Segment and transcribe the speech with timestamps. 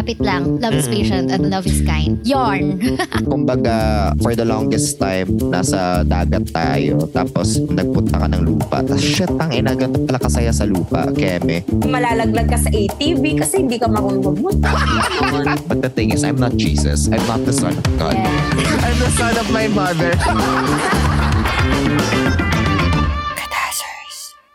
[0.00, 0.56] Kapit lang.
[0.64, 2.16] Love is patient and love is kind.
[2.24, 2.80] Yarn.
[3.28, 7.04] Kumbaga, for the longest time, nasa dagat tayo.
[7.12, 8.80] Tapos, nagpunta ka ng lupa.
[8.80, 11.68] Tapos, shit, ang ina, ganun pala kasaya sa lupa, keme.
[11.84, 14.72] malalaglag ka sa ATV kasi hindi ka marunong magmotor.
[15.68, 17.12] But the thing is, I'm not Jesus.
[17.12, 18.16] I'm not the son of God.
[18.16, 20.16] I'm the son of my mother.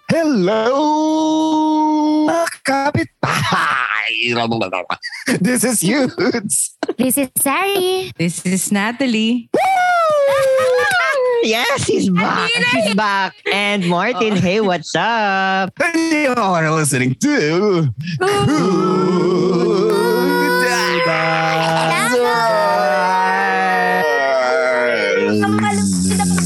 [0.10, 0.74] Hello!
[2.26, 3.75] Mga kapitbahay!
[5.42, 6.78] This is Yudes.
[6.98, 8.12] This is Sari.
[8.18, 9.50] This is Natalie.
[11.42, 12.50] Yes, he's back.
[12.50, 13.34] She's back.
[13.52, 15.74] And Martin, hey, what's up?
[15.82, 17.90] And you are listening to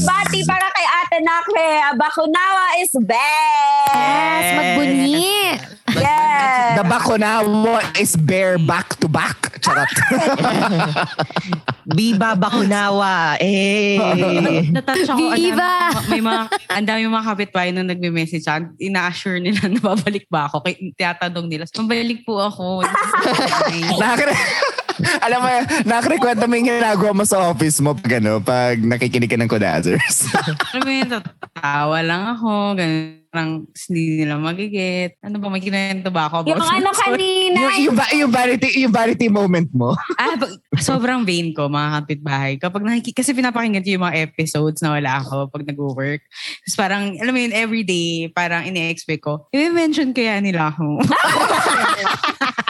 [0.00, 1.68] Bati para kay Ate Nakre.
[2.00, 3.92] Bakunawa is best.
[3.92, 5.79] Yes, magbunyi.
[6.00, 6.80] Yes.
[6.80, 9.36] The bakunawa is bare back to back.
[9.60, 9.90] Charot.
[11.96, 13.36] Biba Bakunawa.
[13.42, 13.98] Eh.
[14.74, 15.20] Natouch ako.
[15.20, 15.70] ang Viva!
[15.92, 18.72] dami- May mga, ang dami mga kapitbahay nung nagme-message sa akin.
[18.78, 20.64] Ina-assure nila na babalik ba ako.
[20.64, 22.86] Kaya tinatanong nila, mabalik po ako.
[23.98, 24.32] Nakakre...
[25.26, 25.48] Alam mo,
[25.86, 30.28] nakrekwento mo yung ginagawa mo sa office mo pag, ano, pag nakikinig ka ng Kodazers.
[30.74, 32.52] Alam mo yun, tatawa lang ako.
[32.76, 33.18] Ganun.
[33.30, 35.14] Parang hindi nila magigit.
[35.22, 36.50] Ano ba, may kinento ba ako?
[36.50, 37.58] Yung about- ano kanina.
[37.78, 39.94] yung, yung, yung, vanity, yung vanity moment mo.
[40.18, 40.34] Ah,
[40.82, 42.58] sobrang vain ko, mga kapitbahay.
[42.58, 46.26] Kapag nakiki- kasi pinapakinggan ko yung mga episodes na wala ako pag nag-work.
[46.66, 50.98] Tapos parang, alam mo yun, everyday, parang ine-expect ko, i-mention kaya nila ako.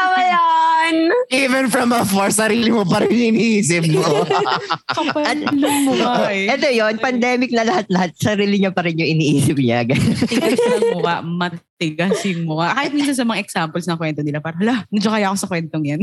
[0.00, 0.94] Tama yan.
[1.28, 4.24] Even from afar, sarili mo pa rin iniisip mo.
[4.96, 6.48] Kapal ng mukha eh.
[6.56, 8.16] Ito yon pandemic na lahat-lahat.
[8.16, 9.84] Sarili niya pa rin yung iniisip niya.
[9.92, 12.72] Matigas ng mukha, matigas yung mukha.
[12.72, 15.84] Kahit minsan sa mga examples na kwento nila, parang, hala, nandiyo kaya ako sa kwentong
[15.84, 16.00] yan.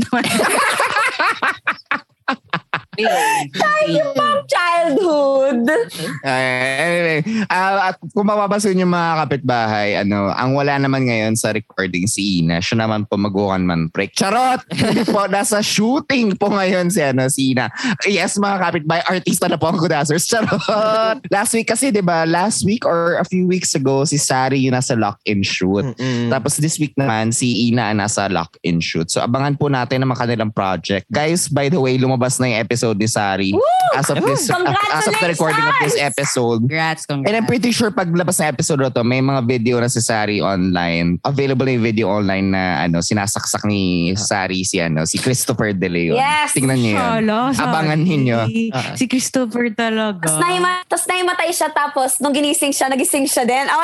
[4.48, 5.68] Childhood.
[6.24, 6.42] Uh,
[6.80, 7.20] anyway,
[7.52, 12.40] ah, at kung mapapasin yung mga kapitbahay, ano, ang wala naman ngayon sa recording si
[12.40, 14.16] Ina, siya naman po mag-one man break.
[14.16, 14.64] Charot!
[15.12, 17.68] Po, nasa shooting po ngayon si, ano, si Ina.
[18.08, 20.24] Yes, mga kapitbahay, artista na po ang Kudasers.
[20.24, 21.20] Charot!
[21.34, 24.76] last week kasi, di ba, last week or a few weeks ago, si Sari yung
[24.76, 25.84] nasa lock-in shoot.
[25.84, 26.32] Mm-mm.
[26.32, 29.12] Tapos this week naman, si Ina nasa lock-in shoot.
[29.12, 31.04] So abangan po natin ang mga kanilang project.
[31.12, 33.52] Guys, by the way, lumabas na yung episode ni Sari.
[33.96, 36.64] As of this, as of the recording of this episode.
[36.64, 37.28] Congrats, congrats.
[37.28, 40.00] And I'm pretty sure pag labas na episode na to, may mga video na si
[40.00, 41.18] Sari online.
[41.24, 45.88] Available na yung video online na ano, sinasaksak ni Sari si ano, si Christopher De
[45.88, 46.20] Leon.
[46.20, 46.54] Yes.
[46.54, 47.02] Tingnan niyo yun.
[47.02, 47.64] Hala, sorry.
[47.64, 48.38] Abangan ninyo.
[48.72, 48.94] Ah.
[48.94, 50.22] Si Christopher talaga.
[50.22, 53.66] Tapos naima, tapos naimatay siya tapos nung ginising siya, nagising siya din.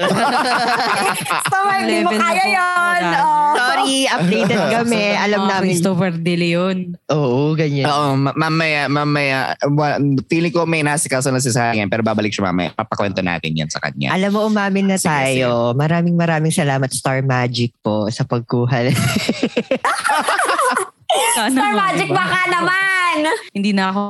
[1.52, 3.02] so, hindi mo kaya yun.
[3.16, 3.52] Oh.
[3.56, 5.04] Sorry, updated kami.
[5.16, 5.68] Alam namin.
[5.72, 6.78] Christopher De Leon.
[7.08, 7.86] Oo, ganyan.
[7.88, 9.38] Oo, ma- mamaya, mamaya.
[9.64, 9.96] Well,
[10.28, 12.70] feeling ko may nasikaso na si ngayon, pero babalik siya mamaya.
[12.76, 14.12] Papakwento natin yan sa kanya.
[14.12, 15.72] Alam mo, umamin na Sige, tayo.
[15.74, 18.92] Maraming maraming salamat Star Magic po sa pagkuhal.
[21.34, 22.18] Sana Star Magic diba?
[22.18, 23.14] baka naman.
[23.50, 24.02] Hindi na ako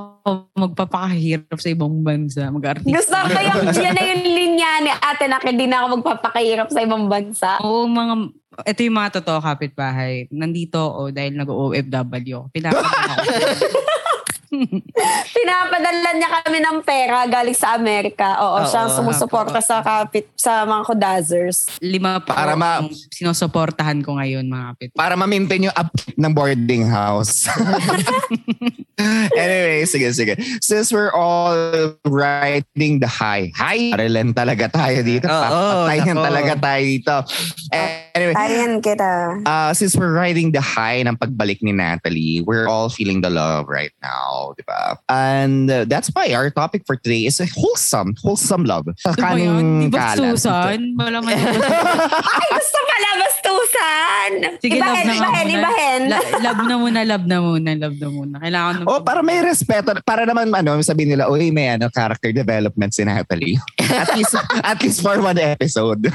[0.57, 2.53] magpapakahirap sa ibang bansa.
[2.53, 2.93] Mag-artista.
[2.93, 6.81] Gusto ko yung, yan na yung linya ni ate na hindi na ako magpapakahirap sa
[6.85, 7.57] ibang bansa.
[7.65, 8.15] Oo, mga,
[8.69, 10.29] ito yung mga totoo kapitbahay.
[10.29, 12.53] Nandito ako dahil nag-OFW.
[12.53, 13.79] Pinapadala ako.
[15.35, 18.39] Pinapadala niya kami ng pera galing sa Amerika.
[18.41, 21.71] Oo, Oo, siya ang sumusuporta sa kapit sa mga kodazers.
[21.79, 24.99] Lima pa Para ma- ang sinusuportahan ko ngayon mga kapitbahay.
[24.99, 27.47] para ma-maintain yung upkeep ng boarding house.
[29.35, 30.35] anyway, sige, sige.
[30.61, 31.55] Since we're all
[32.05, 35.27] riding the high, high Maryland talaga tayo dito.
[35.27, 36.27] Oo, Papatayan nako.
[36.27, 37.17] talaga tayo dito.
[38.15, 39.41] Anyway, Ayan kita.
[39.47, 43.67] uh, since we're riding the high ng pagbalik ni Natalie, we're all feeling the love
[43.71, 44.99] right now, di ba?
[45.09, 48.91] And uh, that's why our topic for today is a wholesome, wholesome love.
[49.07, 49.87] Ano ba yun?
[49.87, 50.13] Di ba.
[50.19, 50.99] Susan?
[50.99, 51.55] Wala man yung
[52.35, 54.31] Ay, gusto pala bastusan.
[54.59, 55.59] Sige, ibahin, love na nga ibahin, muna.
[55.63, 56.01] ibahin.
[56.11, 58.35] La- love na muna, love na muna, love na muna.
[58.43, 59.95] Kailangan na Oh, para may respeto.
[60.03, 63.55] Para naman, ano, sabihin nila, uy, may ano, character development si Natalie.
[63.79, 64.35] at least,
[64.67, 66.11] at least for one episode.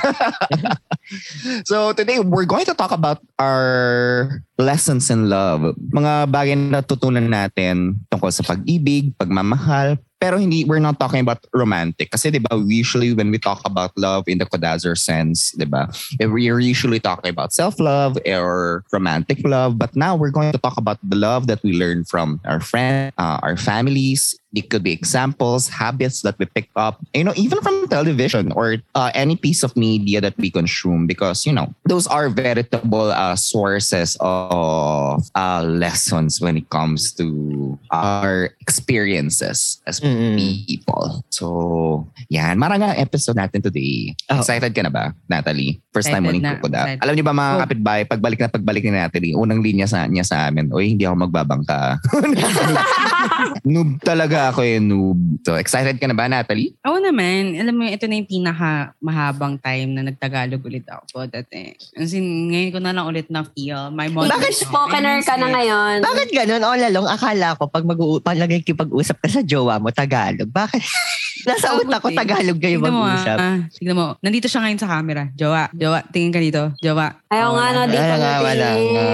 [1.71, 5.71] so today, we're going to talk about our lessons in love.
[5.95, 9.95] Mga bagay na natutunan natin tungkol sa pag-ibig, pagmamahal,
[10.25, 12.09] pero hindi we're not talking about romantic.
[12.09, 15.85] Kasi 'di ba usually when we talk about love in the Kodazer sense ba
[16.17, 19.77] we're usually talking about self-love or romantic love.
[19.77, 23.13] But now we're going to talk about the love that we learn from our friends
[23.21, 27.59] uh, our families It could be examples, habits that we pick up, you know, even
[27.59, 32.07] from television or uh, any piece of media that we consume, because, you know, those
[32.07, 40.39] are veritable uh, sources of uh, lessons when it comes to our experiences as Mm-mm.
[40.39, 41.19] people.
[41.29, 42.55] So, yan.
[42.55, 44.15] Marangang episode natin today.
[44.31, 44.39] Oh.
[44.39, 45.83] Excited ka na ba, Natalie?
[45.91, 46.79] First time mo Excited ning na, kukuda.
[46.95, 47.01] excited.
[47.03, 47.61] Alam niyo ba mga Oh.
[47.67, 51.27] kapitbahay, pagbalik na pagbalik ni Natalie, unang linya sa niya sa amin, oy, hindi ako
[51.27, 51.99] magbabangka.
[53.65, 55.19] noob talaga ako yung noob.
[55.45, 56.75] So, excited ka na ba, Natalie?
[56.85, 57.57] Oo naman.
[57.57, 61.73] Alam mo, ito na yung pinaka mahabang time na nagtagalog ulit ako dati.
[61.97, 64.35] As in, ngayon ko na lang ulit na feel my mother.
[64.35, 66.05] Bakit spokener ka na ngayon?
[66.05, 66.61] Bakit ganun?
[66.61, 70.49] All along, akala ko pag, mag pag nagkikipag-usap ka sa jowa mo, Tagalog.
[70.49, 70.83] Bakit?
[71.45, 73.37] Nasa utak ko, Tagalog kayo Tignan mo mag-usap.
[73.37, 73.57] ah.
[73.69, 74.07] Tignan mo.
[74.19, 75.23] Nandito siya ngayon sa camera.
[75.31, 75.69] Jowa.
[75.71, 75.99] Jowa.
[76.07, 76.73] Tingin ka dito.
[76.79, 77.21] Jowa.
[77.27, 79.05] Ayaw nga, no, dito Wala nga, wala nga.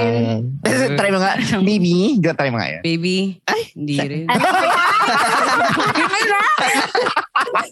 [0.93, 1.31] try mo nga.
[1.67, 2.81] Baby, go try mo nga yan.
[2.81, 3.37] Baby.
[3.43, 4.25] Ay, Hindi rin.
[5.91, 6.39] Ay, na.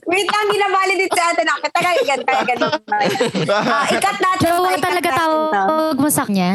[0.06, 1.46] Wait lang, hindi na validate sa atin.
[1.48, 2.58] Ako, taga, gan, taga, gan.
[3.48, 4.44] Ah, ikat natin.
[4.44, 5.52] Jowa ikat talaga natin to.
[5.54, 6.50] tawag mo sa kanya.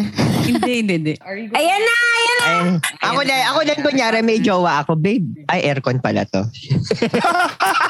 [0.45, 1.15] hindi, hindi, hindi.
[1.25, 2.45] Ayan na, ayan na.
[2.45, 2.61] Ay,
[3.03, 5.25] ako na, ako din kunyari may jowa ako, babe.
[5.47, 6.43] Ay, aircon pala to.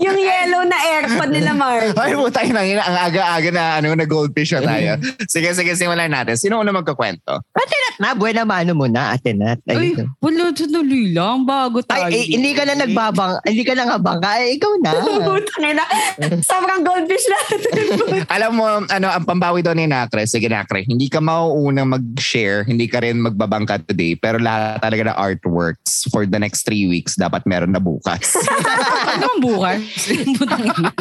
[0.00, 1.92] Yung yellow na aircon nila, Mark.
[2.02, 2.80] Ay, puta na yun.
[2.80, 4.90] Ang aga-aga na, ano, na goldfish na tayo.
[5.32, 6.34] Sige, sige, simulan natin.
[6.34, 7.38] Sino una magkakwento?
[7.54, 9.62] Ate Nat na, buena mano mo na, ate Nat.
[9.68, 11.46] Ay, Ay, wala, sandali lang.
[11.46, 12.10] Bago tayo.
[12.10, 14.90] ay, eh, hindi ka na nagbabang, hindi ka na nga bangka, ay, ikaw na.
[15.28, 15.84] Putang ina.
[16.42, 17.38] Sobrang goldfish na.
[18.32, 22.90] Alam mo, ano, ang pambawi doon ni Nakre, sige Nakre, hindi ka mauunang mag-share, hindi
[22.90, 27.44] ka rin magbabangka today, pero lahat talaga ng artworks for the next three weeks, dapat
[27.46, 28.34] meron na bukas.
[29.14, 29.69] Ano ang bukas?
[29.76, 30.92] Ina.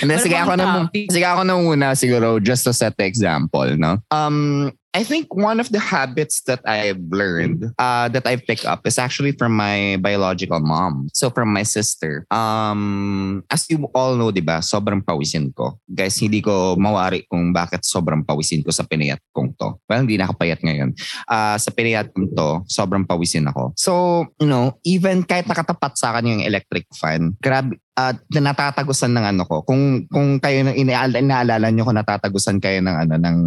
[0.00, 3.76] And then, sige ako na, sige ako na muna siguro just to set the example,
[3.76, 3.98] no?
[4.10, 8.86] Um, I think one of the habits that I've learned, uh, that I've picked up
[8.86, 11.08] is actually from my biological mom.
[11.12, 12.24] So from my sister.
[12.30, 15.76] Um, as you all know, di ba, sobrang pawisin ko.
[15.84, 19.76] Guys, hindi ko mawari kung bakit sobrang pawisin ko sa pinayat kong to.
[19.84, 20.96] Well, hindi nakapayat ngayon.
[21.28, 23.76] Uh, sa pinayat kong to, sobrang pawisin ako.
[23.76, 29.26] So, you know, even kahit nakatapat sa akin yung electric fan, grabe, at natatagusan ng
[29.34, 29.66] ano ko.
[29.66, 33.38] Kung kung kayo nang inaala, inaalala niyo kung natatagusan kayo ng ano ng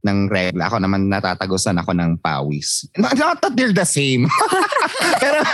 [0.00, 2.88] ng regla, ako naman natatagusan ako ng pawis.
[2.96, 4.24] Not, not that they're the same.
[5.22, 5.44] pero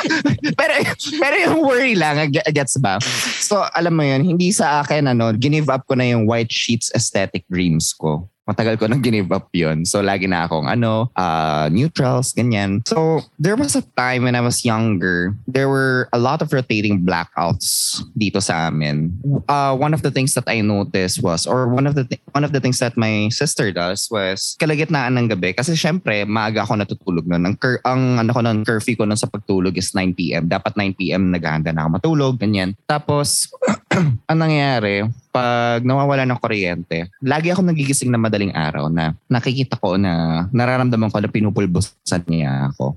[0.54, 0.72] pero
[1.18, 3.02] pero yung worry lang, ge- gets ba?
[3.42, 6.94] So alam mo yun, hindi sa akin ano, ginive up ko na yung white sheets
[6.94, 8.30] aesthetic dreams ko.
[8.46, 9.82] Matagal ko nang ginive up yun.
[9.82, 12.86] So, lagi na akong ano, uh, neutrals, ganyan.
[12.86, 17.02] So, there was a time when I was younger, there were a lot of rotating
[17.02, 19.18] blackouts dito sa amin.
[19.50, 22.46] Uh, one of the things that I noticed was, or one of the thi- one
[22.46, 26.78] of the things that my sister does was, kalagitnaan ng gabi, kasi syempre, maaga ako
[26.78, 27.50] natutulog noon.
[27.50, 30.46] Ang, cur- ang ano ko noon, curfew ko noon sa pagtulog is 9 p.m.
[30.46, 31.34] Dapat 9 p.m.
[31.34, 32.78] naghahanda na ako matulog, ganyan.
[32.86, 33.50] Tapos,
[34.30, 39.96] ang nangyayari, pag nawawala ng kuryente, lagi ako nagigising na madaling araw na nakikita ko
[39.96, 42.96] na nararamdaman ko na pinupulbusan niya ako.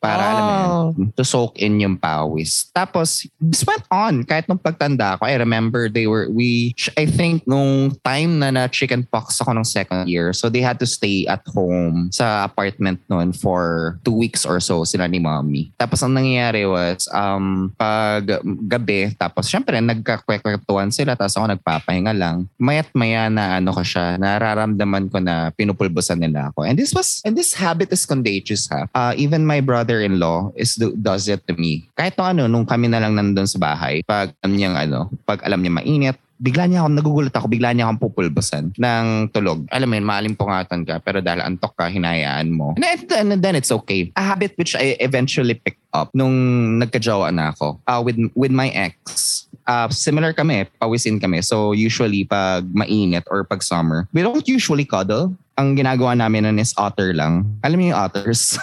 [0.00, 2.72] Para alam mo yun, to soak in yung pawis.
[2.72, 4.24] Tapos, this went on.
[4.24, 8.64] Kahit nung pagtanda ko, I remember they were, we, I think nung time na na
[8.64, 12.96] chicken pox ako nung second year, so they had to stay at home sa apartment
[13.12, 15.68] noon for two weeks or so sila ni mommy.
[15.76, 22.48] Tapos ang nangyayari was, um, pag gabi, tapos syempre nagkakwekwektuan sila, tapos ako nagpapahinga lang.
[22.56, 26.64] Mayat maya na ano ko siya, nararamdaman ko na pinupulbusan nila ako.
[26.64, 28.88] And this was, and this habit is contagious ha.
[28.96, 31.90] Uh, even my brother-in-law is do- does it to me.
[31.98, 35.42] Kahit nung ano, nung kami na lang nandun sa bahay, pag alam niyang ano, pag
[35.42, 39.66] alam niya mainit, bigla niya ako, nagugulat ako, bigla niya akong pupulbusan ng tulog.
[39.74, 42.78] Alam mo yun, maalimpungatan ka, pero dahil antok ka, hinayaan mo.
[42.78, 44.14] And then, and then it's okay.
[44.14, 48.70] A habit which I eventually picked up nung nagkajawa na ako uh, with, with my
[48.72, 49.44] ex.
[49.68, 51.42] Uh, similar kami, pawisin kami.
[51.42, 55.36] So usually pag mainit or pag summer, we don't usually cuddle.
[55.60, 57.44] Ang ginagawa namin nun is otter lang.
[57.60, 58.56] Alam mo yung otters?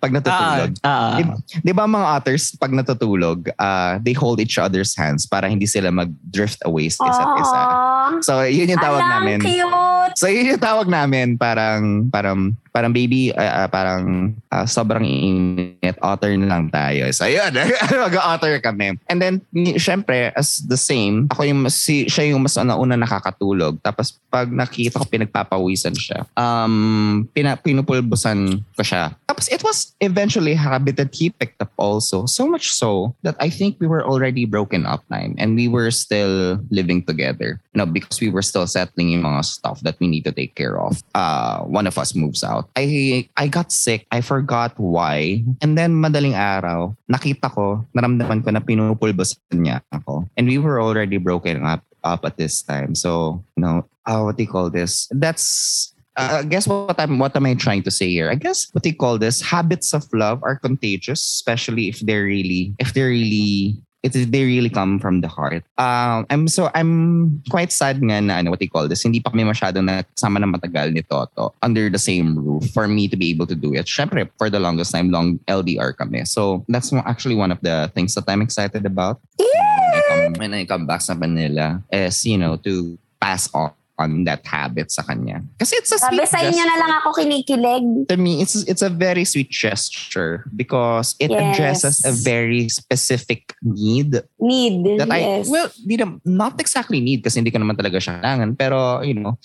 [0.00, 0.72] pag natutulog.
[0.80, 1.22] Ah, Di,
[1.60, 5.88] di ba mga otters, pag natutulog, uh, they hold each other's hands para hindi sila
[5.88, 7.60] mag-drift away sa isa't isa.
[7.64, 8.08] Aww.
[8.20, 9.38] So, yun yung tawag Alam, namin.
[9.40, 10.12] cute.
[10.16, 11.36] So, yun yung tawag namin.
[11.36, 15.94] Parang, parang, parang baby, uh, parang uh, sobrang init.
[16.02, 17.06] Otter na lang tayo.
[17.14, 17.54] So, yun.
[18.10, 18.98] Mag-otter kami.
[19.06, 19.38] And then,
[19.78, 23.78] syempre, as the same, ako yung, si, siya yung mas una, nakakatulog.
[23.78, 29.14] Tapos, pag nakita ko pinagpapawisan siya, um, pina, pinupulbusan ko siya.
[29.30, 32.26] Tapos, it was eventually a habit that he picked up also.
[32.26, 35.94] So much so that I think we were already broken up time and we were
[35.94, 37.62] still living together.
[37.70, 40.58] You know, because we were still settling yung mga stuff that we need to take
[40.58, 40.98] care of.
[41.14, 42.63] Uh, one of us moves out.
[42.76, 44.06] I I got sick.
[44.10, 45.44] I forgot why.
[45.60, 50.28] And then madaling araw, nakita ko, naramdaman ko na pinupulbos niya ako.
[50.36, 52.94] And we were already broken up up at this time.
[52.94, 55.08] So, you know, uh, what do you call this?
[55.10, 58.30] That's uh, guess what I'm what am I trying to say here?
[58.30, 62.74] I guess what they call this habits of love are contagious, especially if they're really
[62.78, 65.64] if they're really it they really come from the heart.
[65.80, 69.00] Um, I'm so I'm quite sad nga na ano what they call this.
[69.00, 73.08] Hindi pa kami masyadong nakasama na matagal ni Toto under the same roof for me
[73.08, 73.88] to be able to do it.
[73.88, 76.28] Syempre, for the longest time, long LDR kami.
[76.28, 79.24] So that's actually one of the things that I'm excited about.
[79.40, 83.72] When I come, when I come back sa Manila is, you know, to pass on
[83.98, 85.38] on that habit sa kanya.
[85.58, 88.08] Kasi it's a Sabi sweet sa inyo na lang ako kinikilig.
[88.10, 91.42] to me, it's it's a very sweet gesture because it Yes.
[91.54, 94.98] addresses a very specific need Need.
[94.98, 95.46] that I yes.
[95.46, 99.14] well, di nam- not exactly need kasi hindi ko naman talaga siya kailangan pero you
[99.14, 99.38] know,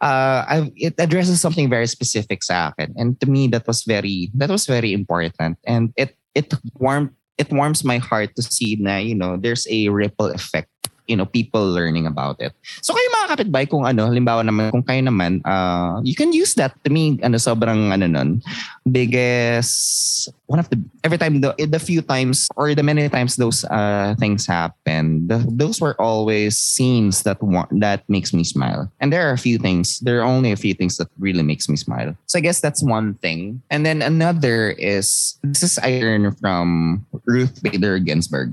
[0.00, 4.32] uh, I, it addresses something very specific sa akin and to me that was very
[4.40, 6.48] that was very important and it it
[6.80, 10.68] warmed it warms my heart to see na you know there's a ripple effect
[11.10, 12.54] you know people learning about it.
[12.78, 16.54] So kayo mga kapitbahay kung ano halimbawa naman kung kayo naman uh, you can use
[16.54, 16.78] that.
[16.86, 18.38] To me ano sobrang ano nun
[18.86, 23.62] biggest one of the every time the the few times or the many times those
[23.70, 27.38] uh things happen the, those were always scenes that
[27.72, 28.90] that makes me smile.
[29.00, 31.68] And there are a few things there are only a few things that really makes
[31.68, 32.16] me smile.
[32.26, 33.62] So i guess that's one thing.
[33.70, 38.52] And then another is this is i learned from ruth bader ginsburg.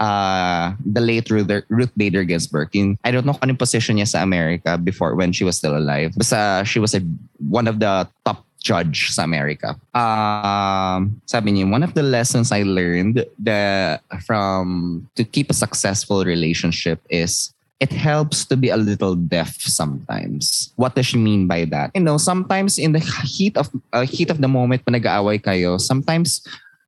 [0.00, 4.76] Uh the late ruth bader ginsburg in i don't know kung position niya sa america
[4.78, 7.02] before when she was still alive basta she was a
[7.38, 9.76] one of the top judge sa America.
[9.92, 16.24] Um, sabi niya, one of the lessons I learned the, from to keep a successful
[16.24, 20.72] relationship is it helps to be a little deaf sometimes.
[20.76, 21.92] What does she mean by that?
[21.94, 25.76] You know, sometimes in the heat of uh, heat of the moment when nag-aaway kayo,
[25.78, 26.40] sometimes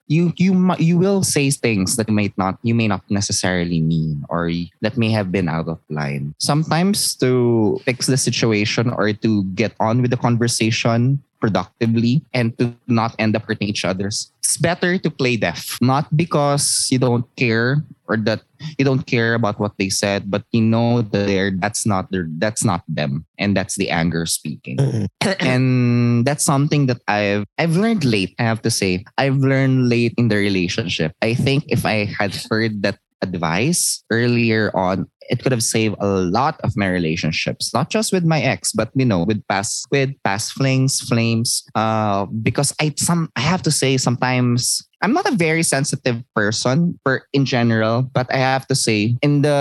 [0.07, 4.51] you you you will say things that might not you may not necessarily mean or
[4.81, 6.35] that may have been out of line.
[6.39, 12.75] Sometimes to fix the situation or to get on with the conversation productively and to
[12.87, 14.33] not end up hurting each other's.
[14.41, 18.43] It's better to play deaf, not because you don't care or that
[18.79, 22.27] you don't care about what they said, but you know that they're, that's not their
[22.39, 24.77] that's not them, and that's the anger speaking.
[24.77, 25.33] Mm-hmm.
[25.41, 28.35] and that's something that I've I've learned late.
[28.39, 31.13] I have to say, I've learned late in the relationship.
[31.23, 36.07] I think if I had heard that advice earlier on, it could have saved a
[36.07, 40.11] lot of my relationships, not just with my ex, but you know, with past with
[40.25, 41.65] past flings, flames.
[41.75, 46.99] Uh, because I some I have to say sometimes I'm not a very sensitive person
[47.05, 49.61] per in general, but I have to say in the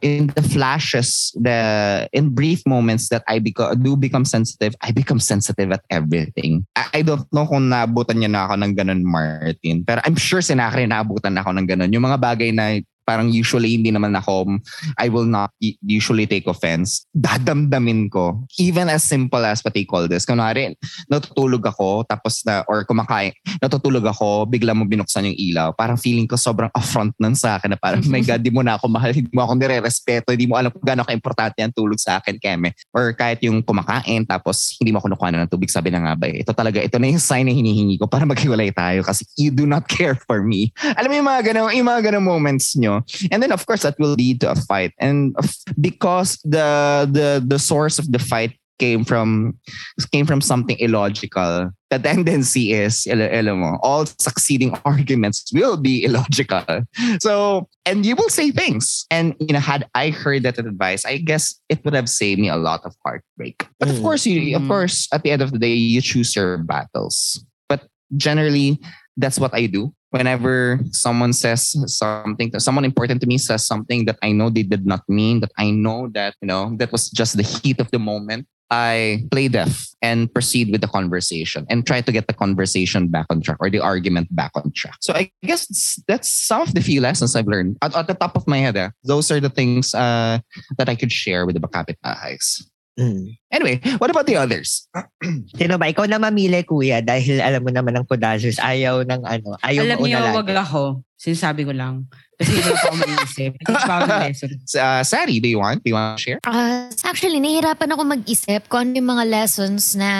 [0.00, 5.20] in the flashes, the in brief moments that I beco- do become sensitive, I become
[5.20, 6.64] sensitive at everything.
[6.74, 9.84] I, I don't know kung naabutan niya na ako ng ganun, Martin.
[9.84, 11.92] Pero I'm sure sinakri naabutan na ako ng ganun.
[11.92, 14.58] Yung mga bagay na parang usually hindi naman ako,
[14.98, 15.50] I will not
[15.82, 17.06] usually take offense.
[17.14, 18.42] Dadamdamin ko.
[18.58, 20.24] Even as simple as what they call this.
[20.24, 20.74] Kunwari,
[21.10, 23.32] natutulog ako, tapos na, or kumakain,
[23.62, 25.68] natutulog ako, bigla mo binuksan yung ilaw.
[25.72, 28.76] Parang feeling ko sobrang affront nun sa akin na parang, my God, di mo na
[28.76, 32.18] ako mahal, di mo ako nire-respeto, di mo alam kung gano'ng ka-importante ang tulog sa
[32.18, 32.74] akin, Keme.
[32.92, 36.28] Or kahit yung kumakain, tapos hindi mo ako nakuha ng tubig, sabi na nga ba,
[36.28, 39.48] eh, ito talaga, ito na yung sign na hinihingi ko para maghiwalay tayo kasi you
[39.48, 40.74] do not care for me.
[40.98, 42.91] Alam mo yung mga ganong, yung mga ganong moments nyo.
[43.30, 44.92] And then of course that will lead to a fight.
[44.98, 45.34] And
[45.80, 49.54] because the the the source of the fight came from
[50.10, 51.70] came from something illogical.
[51.92, 56.64] The tendency is, ilo- ilo mo, all succeeding arguments will be illogical.
[57.20, 59.04] So, and you will say things.
[59.12, 62.48] And you know, had I heard that advice, I guess it would have saved me
[62.48, 63.68] a lot of heartbreak.
[63.78, 64.02] But of Mm.
[64.02, 64.72] course, you of Mm.
[64.72, 67.38] course, at the end of the day, you choose your battles.
[67.68, 68.80] But generally,
[69.20, 69.92] that's what I do.
[70.12, 74.62] Whenever someone says something, that someone important to me says something that I know they
[74.62, 77.90] did not mean, that I know that, you know, that was just the heat of
[77.90, 82.32] the moment, I play deaf and proceed with the conversation and try to get the
[82.32, 84.96] conversation back on track or the argument back on track.
[85.00, 87.76] So I guess that's some of the few lessons I've learned.
[87.82, 90.40] At, at the top of my head, ah, those are the things uh,
[90.78, 92.64] that I could share with the Bakapit Ahais.
[92.92, 93.40] Mm.
[93.48, 94.84] Anyway, what about the others?
[95.58, 95.88] Sino ba?
[95.88, 99.98] Ikaw na mamili, kuya, dahil alam mo naman ng Kodazers, ayaw ng ano, ayaw Alam
[100.04, 100.60] niyo, mauna wag lagi.
[100.60, 100.80] ako.
[101.16, 102.04] Sinasabi ko lang.
[102.34, 102.86] Kasi hindi ako.
[103.38, 104.50] Hindi pa ako lesson.
[104.74, 105.80] Uh, Sari, do you want?
[105.86, 106.40] Do you want to share?
[106.42, 110.10] Ah, actually, nahihirapan ako mag-isip kung ano yung mga lessons na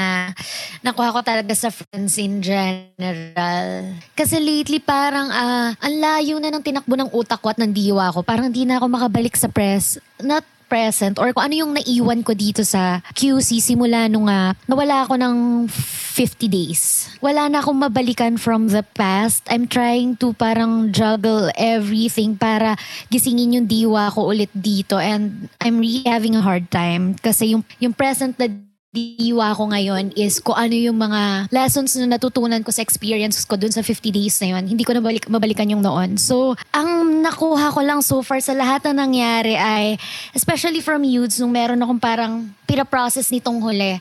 [0.86, 3.98] nakuha ko talaga sa friends in general.
[4.14, 8.14] Kasi lately parang ah, ang layo na ng tinakbo ng utak ko at ng diwa
[8.14, 8.22] ko.
[8.22, 9.98] Parang hindi na ako makabalik sa press.
[10.22, 15.04] Not present or kung ano yung naiwan ko dito sa QC simula nung ah, nawala
[15.04, 15.36] ako ng
[15.68, 17.12] 50 days.
[17.20, 19.44] Wala na akong mabalikan from the past.
[19.52, 22.80] I'm trying to parang juggle everything para
[23.12, 27.68] gisingin yung diwa ko ulit dito and I'm really having a hard time kasi yung,
[27.76, 28.48] yung present na
[28.92, 33.56] diwa ko ngayon is kung ano yung mga lessons na natutunan ko sa experience ko
[33.56, 34.68] dun sa 50 days na yun.
[34.68, 36.20] Hindi ko na balik, mabalikan yung noon.
[36.20, 39.96] So, ang nakuha ko lang so far sa lahat na nangyari ay,
[40.36, 43.96] especially from youths, nung meron akong parang pinaprocess nitong huli.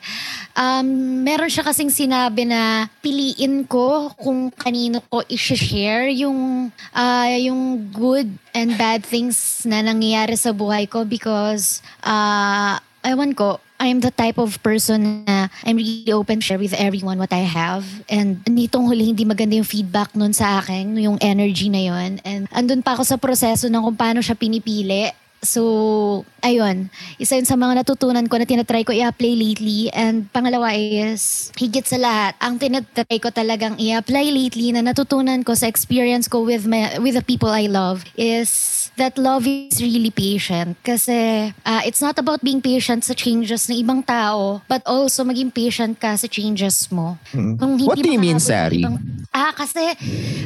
[0.52, 7.88] Um, meron siya kasing sinabi na piliin ko kung kanino ko i-share yung, ah, yung
[7.88, 14.14] good and bad things na nangyayari sa buhay ko because, uh, ewan ko, I'm the
[14.14, 17.82] type of person na I'm really open to share with everyone what I have.
[18.06, 22.22] And nitong huli, hindi maganda yung feedback nun sa akin, yung energy na yun.
[22.22, 25.10] And andun pa ako sa proseso ng kung paano siya pinipili.
[25.42, 26.86] So, ayun.
[27.18, 29.90] Isa yun sa mga natutunan ko na tinatry ko i-apply lately.
[29.90, 35.58] And pangalawa is, higit sa lahat, ang tinatry ko talagang i-apply lately na natutunan ko
[35.58, 40.14] sa experience ko with, my, with the people I love is that love is really
[40.14, 40.78] patient.
[40.86, 45.50] Kasi ah, it's not about being patient sa changes ng ibang tao, but also maging
[45.50, 47.18] patient ka sa changes mo.
[47.34, 47.58] Mm.
[47.58, 48.86] Kung hindi What do you mean, Sari?
[48.86, 49.00] ibang-
[49.32, 49.80] Ah, kasi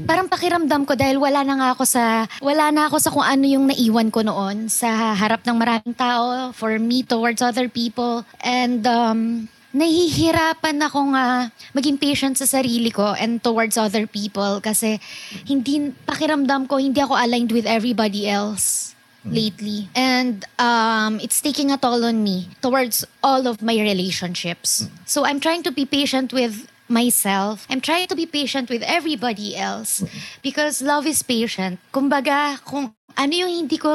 [0.06, 3.42] parang pakiramdam ko dahil wala na nga ako sa wala na ako sa kung ano
[3.42, 8.24] yung naiwan ko noon sa harap ng maraming tao for me towards other people.
[8.42, 14.96] And um nahihirapan ako nga maging patient sa sarili ko and towards other people kasi
[15.44, 19.92] hindi pakiramdam ko hindi ako aligned with everybody else lately.
[19.92, 24.88] And um it's taking a toll on me towards all of my relationships.
[25.04, 27.66] So i'm trying to be patient with myself.
[27.68, 30.02] I'm trying to be patient with everybody else
[30.42, 31.78] because love is patient.
[31.92, 33.90] Kumbaga, kung ano yung hindi ko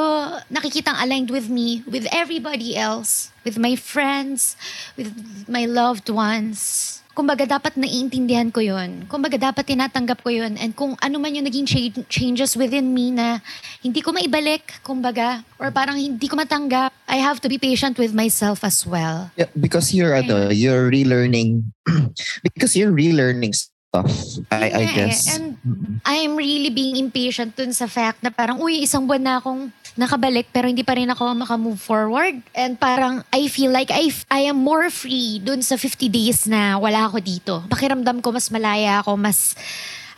[0.50, 4.58] nakikitang aligned with me, with everybody else, with my friends,
[4.98, 5.14] with
[5.46, 6.98] my loved ones.
[7.12, 9.04] Kumbaga, dapat naiintindihan ko yun.
[9.04, 10.56] Kumbaga, dapat tinatanggap ko yun.
[10.56, 13.44] And kung ano man yung naging cha- changes within me na
[13.84, 18.16] hindi ko maibalik, kumbaga, or parang hindi ko matanggap, I have to be patient with
[18.16, 19.28] myself as well.
[19.36, 21.68] Yeah, because you're ano, you're relearning
[22.48, 24.08] because you're relearning stuff.
[24.48, 24.96] I I nga eh.
[24.96, 25.36] guess.
[25.36, 25.51] And
[26.02, 30.48] I'm really being impatient dun sa fact na parang, uy, isang buwan na akong nakabalik
[30.50, 32.42] pero hindi pa rin ako makamove forward.
[32.50, 36.82] And parang I feel like I, I am more free dun sa 50 days na
[36.82, 37.54] wala ako dito.
[37.70, 39.54] Pakiramdam ko mas malaya ako, mas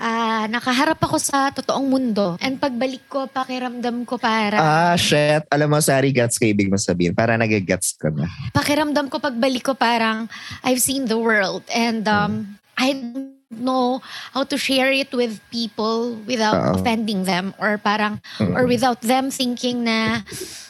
[0.00, 2.40] ah, nakaharap ako sa totoong mundo.
[2.40, 5.44] And pagbalik ko, pakiramdam ko para, Ah, shit.
[5.52, 7.12] Alam mo, Sari, gets ka ibig mo sabihin.
[7.12, 8.30] Para nagagets ka na.
[8.56, 10.24] pakiramdam ko pagbalik ko parang
[10.64, 16.16] I've seen the world and um, I don't know how to share it with people
[16.26, 16.80] without Oo.
[16.80, 20.22] offending them or parang or without them thinking na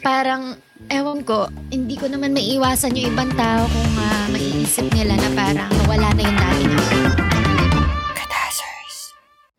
[0.02, 0.56] parang
[0.92, 5.72] ewan ko, hindi ko naman maiiwasan yung ibang tao kung uh, maiisip nila na parang
[5.88, 6.94] wala na yung dating ako.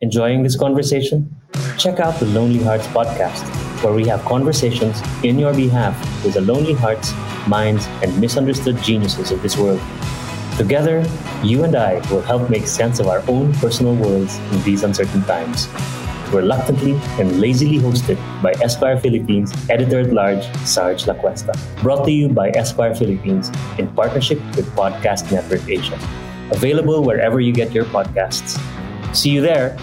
[0.04, 1.24] Enjoying this conversation?
[1.78, 3.40] Check out the Lonely Hearts podcast,
[3.82, 7.16] where we have conversations in your behalf with the lonely hearts,
[7.48, 9.80] minds, and misunderstood geniuses of this world.
[10.56, 11.04] Together,
[11.44, 15.22] you and I will help make sense of our own personal worlds in these uncertain
[15.24, 15.68] times.
[16.32, 21.52] Reluctantly and lazily hosted by Esquire Philippines editor at large Sarge Lacuesta.
[21.82, 26.00] Brought to you by Esquire Philippines in partnership with Podcast Network Asia.
[26.50, 28.56] Available wherever you get your podcasts.
[29.14, 29.76] See you there.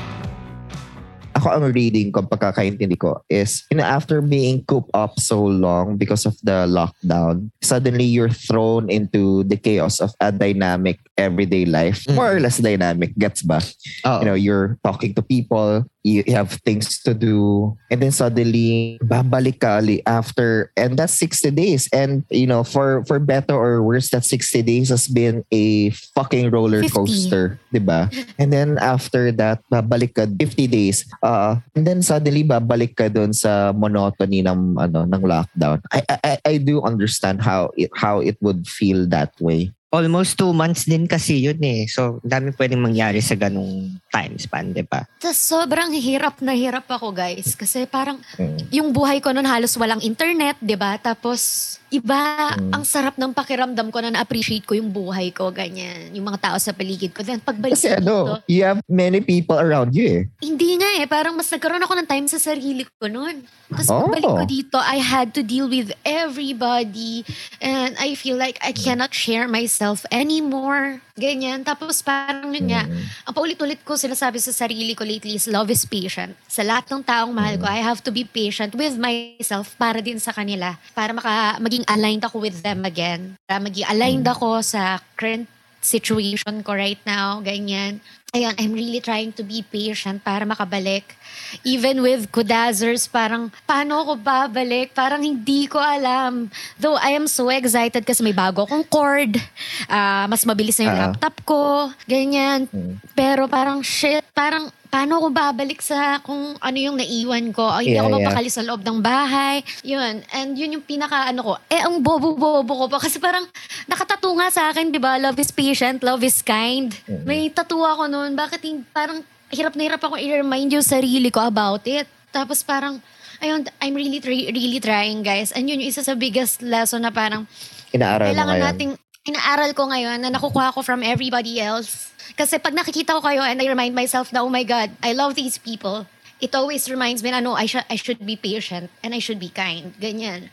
[1.43, 5.99] Ako ang reading ko, pagkakaintindi ko, is you know, after being cooped up so long
[5.99, 12.07] because of the lockdown, suddenly you're thrown into the chaos of a dynamic everyday life.
[12.07, 12.15] Mm.
[12.15, 13.11] More or less dynamic.
[13.19, 13.59] Gets ba?
[14.07, 14.19] Oo.
[14.23, 19.63] you know, you're talking to people, you have things to do, and then suddenly babalik
[19.63, 21.87] ka after, and that's 60 days.
[21.95, 26.51] And you know, for for better or worse, that 60 days has been a fucking
[26.51, 26.93] roller 50.
[26.93, 28.11] coaster, di ba?
[28.37, 31.07] And then after that, babalik ka 50 days.
[31.23, 35.79] Uh, and then suddenly babalik ka doon sa monotony ng ano ng lockdown.
[35.89, 39.71] I I I do understand how it how it would feel that way.
[39.93, 41.85] Almost two months din kasi yun eh.
[41.85, 45.05] So, dami pwedeng mangyari sa ganung time span, di ba?
[45.21, 48.73] Tapos sobrang hirap na hirap ako guys kasi parang Mm.
[48.73, 50.97] yung buhay ko noon halos walang internet, 'di ba?
[50.97, 52.21] Tapos iba
[52.57, 52.73] Mm.
[52.73, 56.57] ang sarap ng pakiramdam ko na na-appreciate ko yung buhay ko ganyan, yung mga tao
[56.57, 57.21] sa paligid ko.
[57.21, 60.21] Then pagbalik Kasi ano, dito, you have many people around you eh.
[60.41, 63.45] hindi nga eh, parang mas nagkaroon ako ng time sa sarili ko noon.
[63.69, 64.09] Tapos Oh.
[64.09, 67.21] pagbalik ko dito, I had to deal with everybody
[67.59, 70.97] and I feel like I cannot share myself anymore.
[71.13, 71.61] Ganyan.
[71.61, 72.89] Tapos parang yun nga,
[73.21, 76.33] ang paulit-ulit ko sinasabi sa sarili ko lately is love is patient.
[76.49, 80.17] Sa lahat ng taong mahal ko, I have to be patient with myself para din
[80.17, 80.73] sa kanila.
[80.97, 83.37] Para maka, maging aligned ako with them again.
[83.45, 85.45] Para maging aligned ako sa current
[85.85, 87.37] situation ko right now.
[87.45, 88.01] Ganyan.
[88.33, 91.13] Ayun, I'm really trying to be patient para makabalik.
[91.61, 94.91] Even with Kudazzers, parang, paano ako babalik?
[94.91, 96.49] Parang hindi ko alam.
[96.75, 99.37] Though I am so excited kasi may bago akong cord.
[99.85, 101.03] Ah, mas mabilis na yung Ah.
[101.09, 101.61] laptop ko.
[102.09, 102.65] Ganyan.
[103.13, 107.65] Pero parang, shit, parang, paano ako babalik sa kung ano yung naiwan ko?
[107.65, 108.17] Ay, hindi Yeah, ako yeah.
[108.21, 109.65] mapakali sa loob ng bahay.
[109.81, 110.21] Yun.
[110.29, 111.53] And yun yung pinaka ano ko.
[111.65, 113.01] Eh, ang bobo-bobo ko pa.
[113.01, 113.41] Kasi parang
[113.89, 115.17] nakatato nga sa akin, di ba?
[115.17, 116.93] Love is patient, love is kind.
[117.25, 118.37] May tattoo ako noon.
[118.37, 118.61] Bakit
[118.93, 122.09] parang hirap na hirap ako i-remind yung sarili ko about it.
[122.33, 122.97] Tapos parang,
[123.37, 125.53] ayun, I'm really, really trying, guys.
[125.53, 127.45] And yun yung isa sa biggest lesson na parang,
[127.93, 128.67] Inaaral mo kailangan ngayon.
[128.73, 128.91] nating
[129.23, 132.11] inaaral ko ngayon na nakukuha ko from everybody else.
[132.33, 135.37] Kasi pag nakikita ko kayo and I remind myself na, oh my God, I love
[135.37, 136.09] these people.
[136.43, 139.39] It always reminds me na, no, I, should I should be patient and I should
[139.39, 139.95] be kind.
[139.95, 140.51] Ganyan.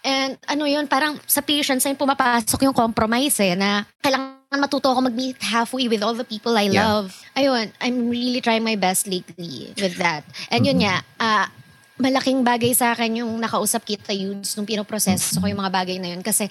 [0.00, 5.10] And ano yun, parang sa patience ay pumapasok yung compromise eh, na kailangan matuto ako
[5.10, 6.86] mag-meet halfway with all the people I Yeah.
[6.86, 7.10] love.
[7.34, 10.22] Ayun, I'm really trying my best lately with that.
[10.48, 11.50] And yun nga, ah,
[11.96, 16.12] malaking bagay sa akin yung nakausap kita Yudes nung pinoproseso ko yung mga bagay na
[16.12, 16.20] yun.
[16.20, 16.44] Kasi,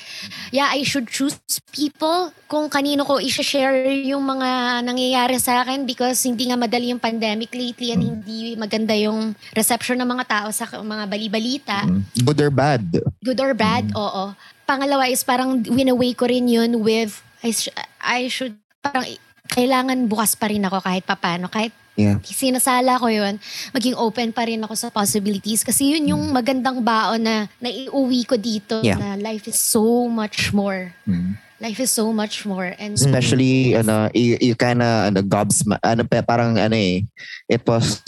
[0.50, 1.38] yeah, I should choose
[1.70, 6.98] people kung kanino ko i-share yung mga nangyayari sa akin because hindi nga madali yung
[6.98, 11.78] pandemic lately and hindi maganda yung reception ng mga tao sa mga bali-balita
[12.18, 12.82] Good or bad?
[13.22, 14.34] good or bad, oo.
[14.66, 19.06] Pangalawa is parang winaway ko rin yun with, I, sh- I should, parang
[19.46, 21.46] kailangan bukas pa rin ako kahit papano.
[21.48, 22.20] Kahit Yeah.
[22.28, 23.40] sinasala ko yun,
[23.72, 25.64] maging open pa rin ako sa possibilities.
[25.64, 29.00] Kasi yun yung magandang baon na naiuwi ko dito Yeah.
[29.00, 30.92] na life is so much more.
[31.08, 31.40] Mm.
[31.64, 32.76] Life is so much more.
[32.76, 37.08] And Especially, ano, you, you kinda, ano, gobs, ano, pa- parang, ano eh,
[37.48, 38.04] it was,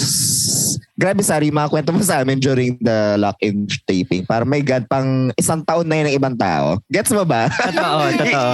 [0.98, 4.26] grabe, sorry, mga kwento mo sa amin during the lock-in taping.
[4.26, 6.82] Parang, my God, pang isang taon na yun ng ibang tao.
[6.90, 7.46] Gets mo ba?
[7.48, 8.54] Totoo, totoo.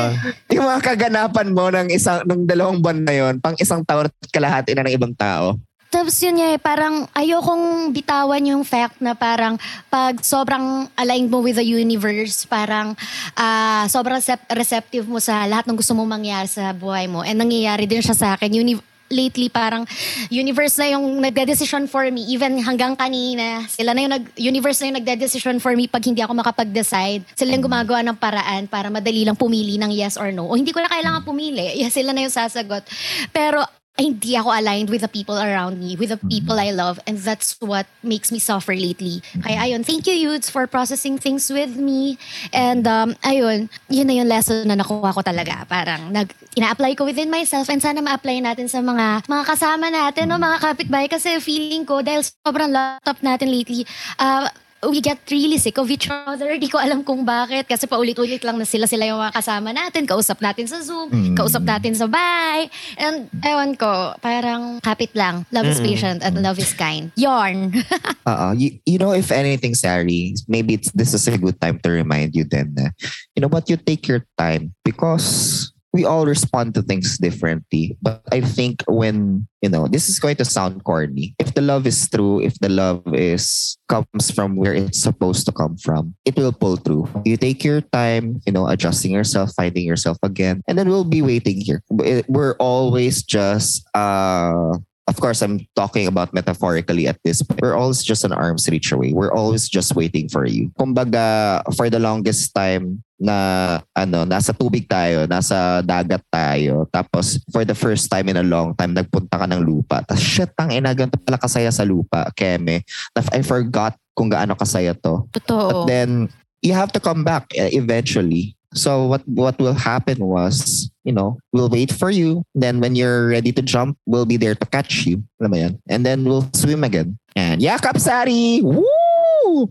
[0.51, 4.15] yung mga kaganapan mo ng isang, nung dalawang buwan na yun, pang isang taon at
[4.29, 5.55] kalahati na ng ibang tao.
[5.93, 9.61] Tapos yun nga eh, parang ayokong bitawan yung fact na parang
[9.93, 12.97] pag sobrang aligned mo with the universe, parang
[13.37, 17.21] ah, sobrang recep- receptive mo sa lahat ng gusto mong mangyari sa buhay mo.
[17.21, 18.49] And nangyayari din siya sa akin.
[18.57, 19.85] Uni- lately parang
[20.33, 22.25] universe na yung nagde-decision for me.
[22.33, 26.25] Even hanggang kanina sila na yung nag universe na yung nagde-decision for me pag hindi
[26.25, 27.21] ako makapag-decide.
[27.37, 30.49] Sila yung gumagawa ng paraan para madali lang pumili ng yes or no.
[30.49, 31.77] O hindi ko na kailangan pumili.
[31.77, 32.83] Yes, sila na yung sasagot.
[33.29, 33.61] Pero
[33.93, 36.97] hindi ako aligned with the people around me, with the people I love.
[37.05, 39.21] And that's what makes me suffer lately.
[39.37, 42.17] Kaya ayun, thank you, Yudes, for processing things with me.
[42.49, 45.69] And um, ayun, yun na yung lesson na nakuha ko talaga.
[45.69, 50.25] Parang nag, ina-apply ko within myself and sana ma-apply natin sa mga mga kasama natin,
[50.25, 51.05] no, mga kapitbahay.
[51.05, 53.85] Kasi feeling ko, dahil sobrang laptop natin lately,
[54.17, 54.49] uh,
[54.89, 56.57] we get really sick of each other.
[56.57, 57.67] Di ko alam kung bakit.
[57.67, 60.03] Kasi paulit-ulit lang na sila-sila yung mga kasama natin.
[60.07, 61.11] Kausap natin sa Zoom.
[61.11, 61.35] Mm.
[61.37, 62.67] Kausap natin sa bahay.
[62.99, 65.45] And ewan ko, parang kapit lang.
[65.51, 67.11] Love is patient and love is kind.
[67.15, 67.71] Yarn.
[68.23, 71.91] Uh, you, you know, if anything, Sari, maybe it's, this is a good time to
[71.91, 72.87] remind you then, na,
[73.35, 77.95] you know what, you take your time because we all respond to things differently.
[78.01, 81.35] But I think when, you know, this is going to sound corny.
[81.37, 85.51] If the love is true, if the love is comes from where it's supposed to
[85.53, 87.07] come from, it will pull through.
[87.25, 91.21] You take your time, you know, adjusting yourself, finding yourself again, and then we'll be
[91.21, 91.83] waiting here.
[92.27, 94.73] We're always just, uh,
[95.05, 97.61] of course, I'm talking about metaphorically at this point.
[97.61, 99.13] We're always just an arm's reach away.
[99.13, 100.71] We're always just waiting for you.
[100.79, 106.83] Kumbaga, for the longest time na ano, nasa tubig tayo, nasa dagat tayo.
[106.91, 110.03] Tapos, for the first time in a long time, nagpunta ka ng lupa.
[110.03, 112.83] Tapos, shit, tang ina, ganito pala kasaya sa lupa, Keme.
[113.15, 115.23] I forgot kung gaano kasaya to.
[115.31, 115.87] But Totoo.
[115.87, 116.27] then
[116.59, 118.59] you have to come back uh, eventually.
[118.73, 122.41] So what what will happen was, you know, we'll wait for you.
[122.57, 125.21] Then when you're ready to jump, we'll be there to catch you.
[125.37, 125.73] Alam mo yan?
[125.87, 127.21] And then we'll swim again.
[127.37, 128.65] And yakap sari!
[128.65, 129.02] Woo!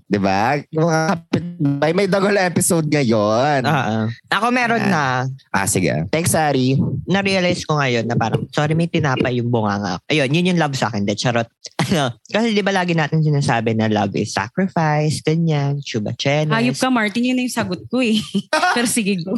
[0.04, 0.40] Diba?
[0.70, 3.60] Yung Mga kapitbahay, may dagol episode ngayon.
[3.62, 3.96] Oo.
[4.28, 5.92] Ako meron na, Ah, sige.
[6.08, 6.78] Thanks, Sari.
[7.04, 9.98] na-realize ko ngayon na parang, sorry, may tinapay yung bunganga.
[10.06, 11.02] Ayun, yun yung love sa akin.
[11.02, 11.46] De, charot.
[11.82, 16.48] Ano, kasi di ba lagi natin sinasabi na love is sacrifice, ganyan, chuba chenes.
[16.48, 17.26] Hayop ka, Martin.
[17.26, 18.22] Yun na yung sagot ko eh.
[18.78, 19.34] Pero sige, go.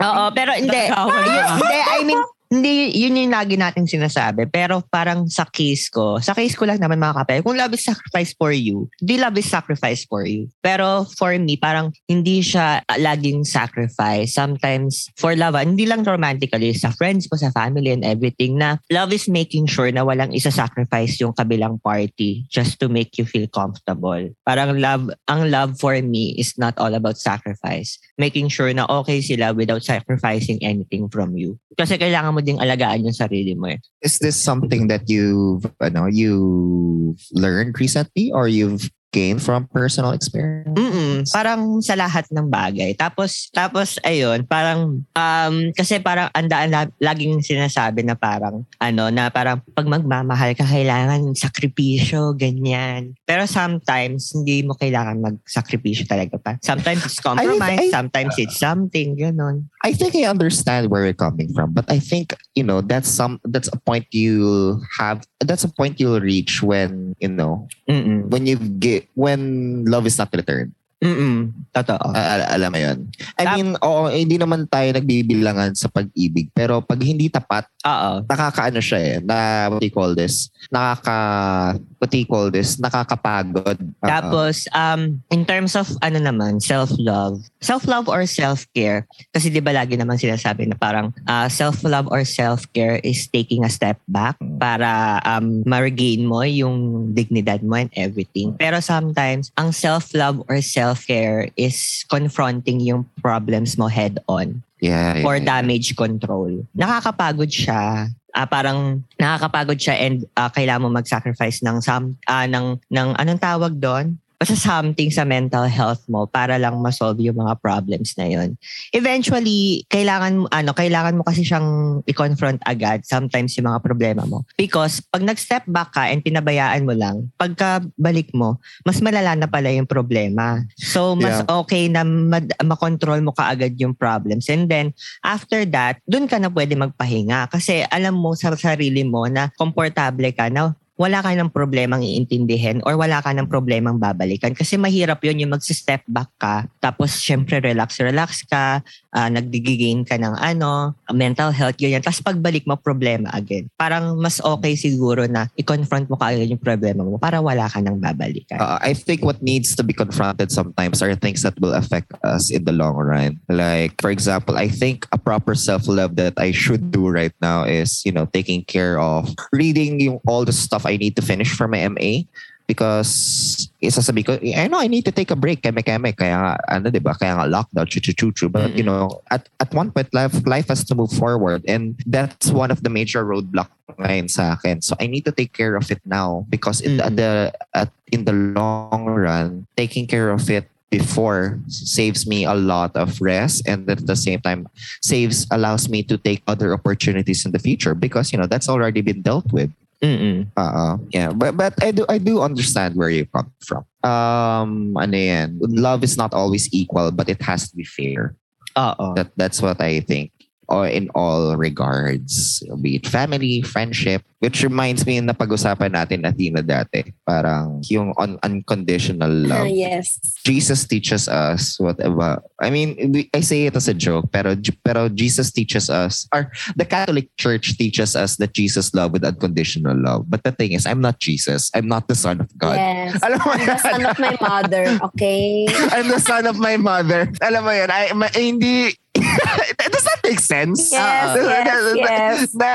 [0.00, 0.72] Oo, pero hindi.
[0.88, 2.16] Hindi, I mean,
[2.50, 4.46] hindi, yun yung lagi natin sinasabi.
[4.46, 7.82] Pero parang sa case ko, sa case ko lang naman mga kapel, kung love is
[7.82, 10.46] sacrifice for you, di love is sacrifice for you.
[10.62, 14.34] Pero for me, parang hindi siya laging sacrifice.
[14.34, 19.10] Sometimes for love, hindi lang romantically, sa friends mo, sa family and everything, na love
[19.10, 24.30] is making sure na walang isa-sacrifice yung kabilang party just to make you feel comfortable.
[24.46, 27.98] Parang love, ang love for me is not all about sacrifice.
[28.20, 31.58] Making sure na okay sila without sacrificing anything from you.
[31.76, 33.80] Kasi kailangan mo ding alagaan yung sarili mo eh.
[34.04, 40.76] Is this something that you've, ano, you've learned recently or you've gained from personal experience?
[40.76, 42.92] Mm-mm, parang sa lahat ng bagay.
[42.92, 49.32] Tapos, tapos ayun, parang, um, kasi parang andaan la- laging sinasabi na parang, ano, na
[49.32, 53.16] parang pag magmamahal ka, kailangan sakripisyo, ganyan.
[53.24, 56.60] Pero sometimes, hindi mo kailangan magsakripisyo talaga pa.
[56.60, 59.64] Sometimes it's compromise, I- sometimes it's something, gano'n.
[59.86, 63.38] I think I understand where you're coming from, but I think you know that's some
[63.46, 68.26] that's a point you have that's a point you'll reach when you know Mm-mm.
[68.26, 70.74] when you get when love is not returned.
[70.96, 71.52] Mm-mm.
[71.76, 72.00] Totoo.
[72.16, 72.98] A- al- alam mo yun.
[73.36, 76.48] I Tap- mean, oo, hindi naman tayo nagbibilangan sa pag-ibig.
[76.56, 78.24] Pero pag hindi tapat, Oo.
[78.24, 79.16] nakakaano siya eh.
[79.20, 80.48] Na, what do you call this?
[80.72, 82.76] Nakaka, what do you call this?
[82.76, 83.78] Nakakapagod.
[83.80, 84.06] Oo.
[84.06, 87.40] Tapos, um, in terms of ano naman, self-love.
[87.60, 89.08] Self-love or self-care.
[89.32, 93.72] Kasi di ba lagi naman sinasabi na parang ah, self-love or self-care is taking a
[93.72, 98.54] step back para um, ma-regain mo yung dignidad mo and everything.
[98.56, 105.36] Pero sometimes, ang self-love or self-care is confronting yung problems mo head-on yeah, yeah, for
[105.36, 105.44] yeah.
[105.44, 106.64] damage control.
[106.76, 108.10] Nakakapagod siya.
[108.36, 113.40] Ah, parang nakakapagod siya and ah, kailangan mo mag-sacrifice ng some ah, ng ng anong
[113.40, 114.20] tawag doon?
[114.36, 118.52] Basta something sa mental health mo para lang ma-solve yung mga problems na yun.
[118.92, 124.44] Eventually, kailangan ano, kailangan mo kasi siyang i-confront agad sometimes yung mga problema mo.
[124.60, 129.48] Because pag nag-step back ka and pinabayaan mo lang, pagka balik mo, mas malala na
[129.48, 130.60] pala yung problema.
[130.76, 131.48] So, mas Yeah.
[131.64, 134.48] okay na mad- makontrol mo kaagad yung problems.
[134.52, 134.92] And then,
[135.24, 137.48] after that, dun ka na pwede magpahinga.
[137.48, 142.80] Kasi alam mo sa sarili mo na komportable ka na wala ka ng problemang iintindihin
[142.88, 144.56] or wala ka ng problemang babalikan.
[144.56, 146.64] Kasi mahirap yun yung mag-step back ka.
[146.80, 148.80] Tapos, syempre, relax-relax ka.
[149.16, 152.04] Uh, nagdigigain ka ng ano, mental health, ganyan.
[152.04, 153.72] Tapos pagbalik mo, problema again.
[153.80, 157.96] Parang mas okay siguro na i-confront mo kaagad yung problema mo para wala ka nang
[157.96, 158.60] babalikan.
[158.60, 162.52] Uh, I think what needs to be confronted sometimes are things that will affect us
[162.52, 163.40] in the long run.
[163.48, 168.04] Like, for example, I think a proper self-love that I should do right now is,
[168.04, 171.64] you know, taking care of reading yung, all the stuff I need to finish for
[171.64, 172.28] my MA
[172.66, 176.90] because isasabi ko, I know I need to take a break, keme-keme, kaya nga, ano,
[176.90, 178.48] di ba, kaya nga lockdown, chu-chu-chu-chu.
[178.48, 181.62] But, you know, at, at one point, life, life has to move forward.
[181.68, 184.82] And that's one of the major roadblock ngayon sa akin.
[184.82, 186.44] So, I need to take care of it now.
[186.50, 187.16] Because in Mm.
[187.16, 192.96] the, at, in the long run, taking care of it before saves me a lot
[192.96, 193.66] of rest.
[193.66, 194.68] And at the same time
[195.02, 197.94] saves allows me to take other opportunities in the future.
[197.94, 199.70] Because you know that's already been dealt with
[200.02, 200.44] Mm-mm.
[200.56, 201.32] uh yeah.
[201.32, 203.84] But but i do i do understand where you come from.
[204.04, 208.36] Um ano yan, love is not always equal but it has to be fair.
[208.76, 209.16] Oo.
[209.16, 210.35] that that's what i think
[210.68, 216.30] or in all regards be it family friendship which reminds me na pag-usapan natin na
[216.30, 220.18] Tina dati parang yung un- unconditional love yes.
[220.46, 222.38] Jesus teaches us whatever.
[222.62, 222.94] I mean,
[223.34, 224.54] I say it as a joke, pero
[224.86, 229.98] pero Jesus teaches us, or the Catholic Church teaches us that Jesus loved with unconditional
[229.98, 230.30] love.
[230.30, 231.70] But the thing is, I'm not Jesus.
[231.74, 232.78] I'm not the Son of God.
[232.78, 233.18] Yes.
[233.26, 233.82] Alam mo I'm the yan?
[233.82, 235.66] son of my mother, okay?
[235.94, 237.26] I'm the son of my mother.
[237.42, 238.94] Alam mo yan, I, ma, hindi,
[239.92, 240.90] does that make sense?
[240.90, 242.38] Yes, Does- yes, does- yes.
[242.54, 242.70] Na,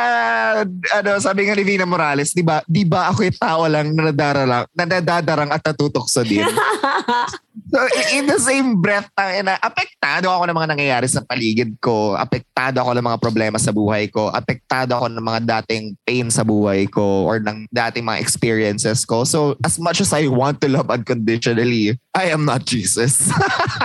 [0.96, 4.10] ano, sabi nga ni Vina Morales, di ba, di ba ako yung tao lang na
[4.10, 6.44] nadararang, na nadadarang at natutokso din?
[7.72, 7.80] So,
[8.12, 12.20] in the same breath, na, apektado ako ng mga nangyayari sa paligid ko.
[12.20, 14.28] Apektado ako ng mga problema sa buhay ko.
[14.28, 19.24] Apektado ako ng mga dating pain sa buhay ko or ng dating mga experiences ko.
[19.24, 23.32] So, as much as I want to love unconditionally, I am not Jesus.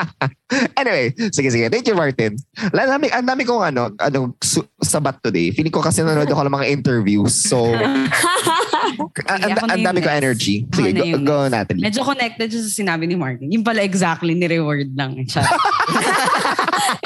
[0.80, 1.70] anyway, sige, sige.
[1.70, 2.34] Thank you, Martin.
[2.58, 4.34] Ang dami, ang dami kong ano, ano,
[4.82, 5.54] sabat today.
[5.54, 7.38] Feeling ko kasi nanonood ako ng mga interviews.
[7.46, 7.70] So,
[9.26, 10.64] ang, ang, ang dami ko energy.
[10.70, 11.54] Sige, na go, go next.
[11.56, 11.82] Natalie.
[11.82, 13.50] Medyo connected sa sinabi ni Martin.
[13.50, 15.18] Yung pala exactly ni reward lang.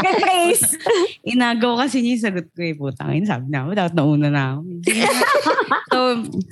[0.01, 0.77] Praise.
[1.33, 2.75] Inagaw kasi niya yung sagot ko eh.
[2.77, 3.71] Putang ina, sabi na ako.
[3.77, 4.61] Dapat nauna na ako.
[5.93, 5.99] so,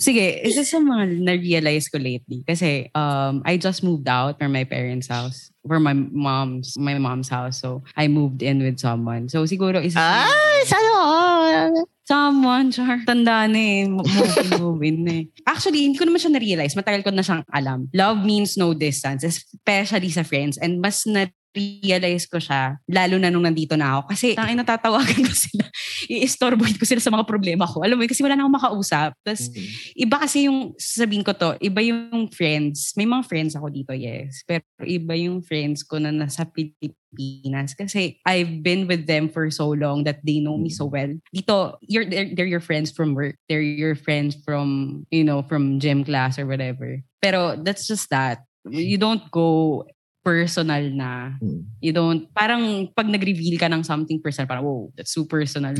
[0.00, 0.40] sige.
[0.44, 2.44] Isa sa mga na-realize ko lately.
[2.44, 5.50] Kasi um, I just moved out from my parents' house.
[5.68, 7.60] For my mom's my mom's house.
[7.60, 9.28] So, I moved in with someone.
[9.28, 11.97] So, siguro isa sa- sana all.
[12.08, 13.04] Someone, char.
[13.04, 13.84] Tanda na eh.
[13.84, 15.22] Moving, moving eh.
[15.44, 16.72] Actually, hindi ko naman siya na-realize.
[16.72, 17.84] Matagal ko na siyang alam.
[17.92, 20.56] Love means no distance, especially sa friends.
[20.56, 24.14] And mas na realize ko siya, lalo na nung nandito na ako.
[24.14, 25.66] Kasi tangin natatawagan ko sila.
[26.12, 27.82] I-istorbohin ko sila sa mga problema ko.
[27.82, 29.10] Alam mo yun, kasi wala na akong makausap.
[29.26, 29.50] Tapos,
[29.98, 32.94] iba kasi yung, sabihin ko to, iba yung friends.
[32.94, 34.46] May mga friends ako dito, yes.
[34.46, 37.74] Pero iba yung friends ko na nasa Pilipinas.
[37.74, 41.10] Kasi I've been with them for so long that they know me so well.
[41.34, 43.34] Dito, you're, they're, they're your friends from work.
[43.50, 47.02] They're your friends from, you know, from gym class or whatever.
[47.20, 48.46] Pero that's just that.
[48.68, 49.84] You don't go
[50.28, 51.40] personal na.
[51.40, 51.64] Hmm.
[51.80, 55.72] You don't, parang pag nag-reveal ka ng something personal, parang, wow, that's so personal.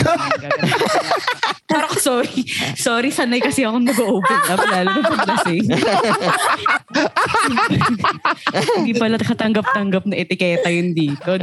[1.71, 2.49] parang, sorry.
[2.81, 5.69] Sorry, sanay kasi akong nag-open up, lalo na paglasing.
[8.81, 11.37] Hindi pala katanggap-tanggap na etiketa yun dito.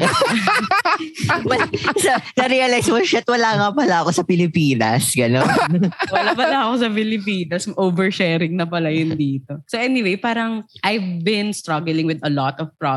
[1.96, 5.12] So, na-realize mo, shit, wala nga pala ako sa Pilipinas.
[5.12, 5.92] Gano'n.
[6.08, 7.68] Wala pala ako sa Pilipinas.
[7.76, 9.60] Oversharing na pala yun dito.
[9.68, 12.95] So anyway, parang I've been struggling with a lot of problems.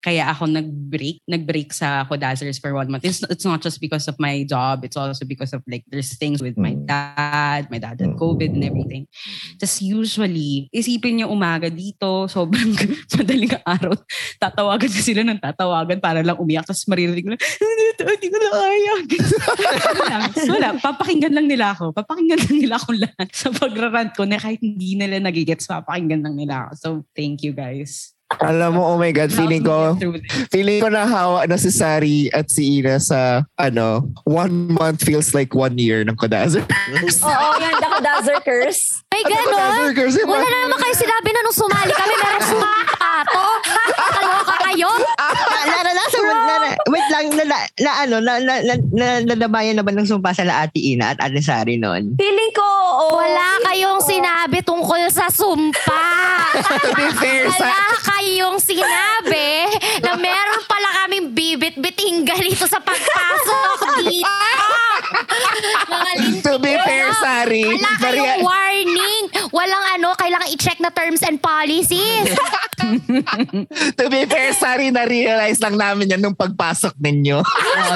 [0.00, 3.04] Kaya ako nag-break, nag-break sa Kodazers for one month.
[3.04, 4.80] It's, it's not just because of my job.
[4.80, 6.88] It's also because of like, there's things with my Mm.
[6.88, 9.04] dad, my dad had COVID and everything.
[9.60, 12.72] Just usually, isipin niyo umaga dito, sobrang
[13.20, 13.92] madaling araw,
[14.40, 16.64] tatawagan ko sila ng tatawagan para lang umiyak.
[16.64, 17.42] Tapos maririnig ko lang,
[18.00, 18.94] hindi ko na kaya.
[20.00, 20.68] wala, wala.
[20.80, 21.92] Papakinggan lang nila ako.
[21.92, 26.40] Papakinggan lang nila ako lahat sa pagrarant ko na kahit hindi nila nagigets, papakinggan lang
[26.40, 26.72] nila ako.
[26.80, 28.16] So, thank you guys.
[28.38, 29.98] Alam mo, oh my God, feeling ko,
[30.54, 35.34] feeling ko na hawa na si Sari at si Ina sa, ano, one month feels
[35.34, 36.62] like one year ng Kodazer.
[37.26, 37.74] Oo, yan.
[37.82, 39.02] The Dazzler curse.
[39.10, 39.50] May ganon.
[39.50, 40.38] Kodazer girls, di ba?
[40.38, 43.44] Wala na naman kayo sinabi na nung sumali kami, meron sumapato.
[43.98, 44.90] Kaloka kayo.
[44.94, 46.54] na, naranasan mo, na,
[46.88, 50.46] wait lang, na, na, na ano, na, na, na, na, nadabayan naman ng sumpa sa
[50.46, 52.14] Ate Ina at Ate Sari noon.
[52.16, 53.20] Feeling ko, oo.
[53.20, 56.02] Wala kayong sinabi tungkol sa sumpa.
[56.80, 57.78] To be fair, sa, Wala
[58.20, 59.64] kayong sinabi
[60.04, 64.28] na meron pala kaming bibit-biting ganito sa pagpasok dito.
[65.88, 66.44] Mga lintik.
[66.44, 69.24] to be fair, Sari, Wala kayong Maria- warning.
[69.50, 72.28] Walang ano, kailangan i-check na terms and policies.
[73.98, 77.40] to be fair, Sari, na-realize lang namin yan nung pagpasok ninyo.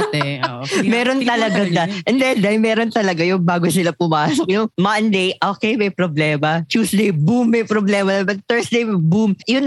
[0.00, 0.64] Ate, oh.
[0.92, 1.84] Meron talaga da.
[2.08, 4.48] Hindi, dahil meron talaga yung bago sila pumasok.
[4.48, 6.64] Yung Monday, okay, may problema.
[6.66, 8.24] Tuesday, boom, may problema.
[8.24, 9.36] But Thursday, boom.
[9.44, 9.64] Yung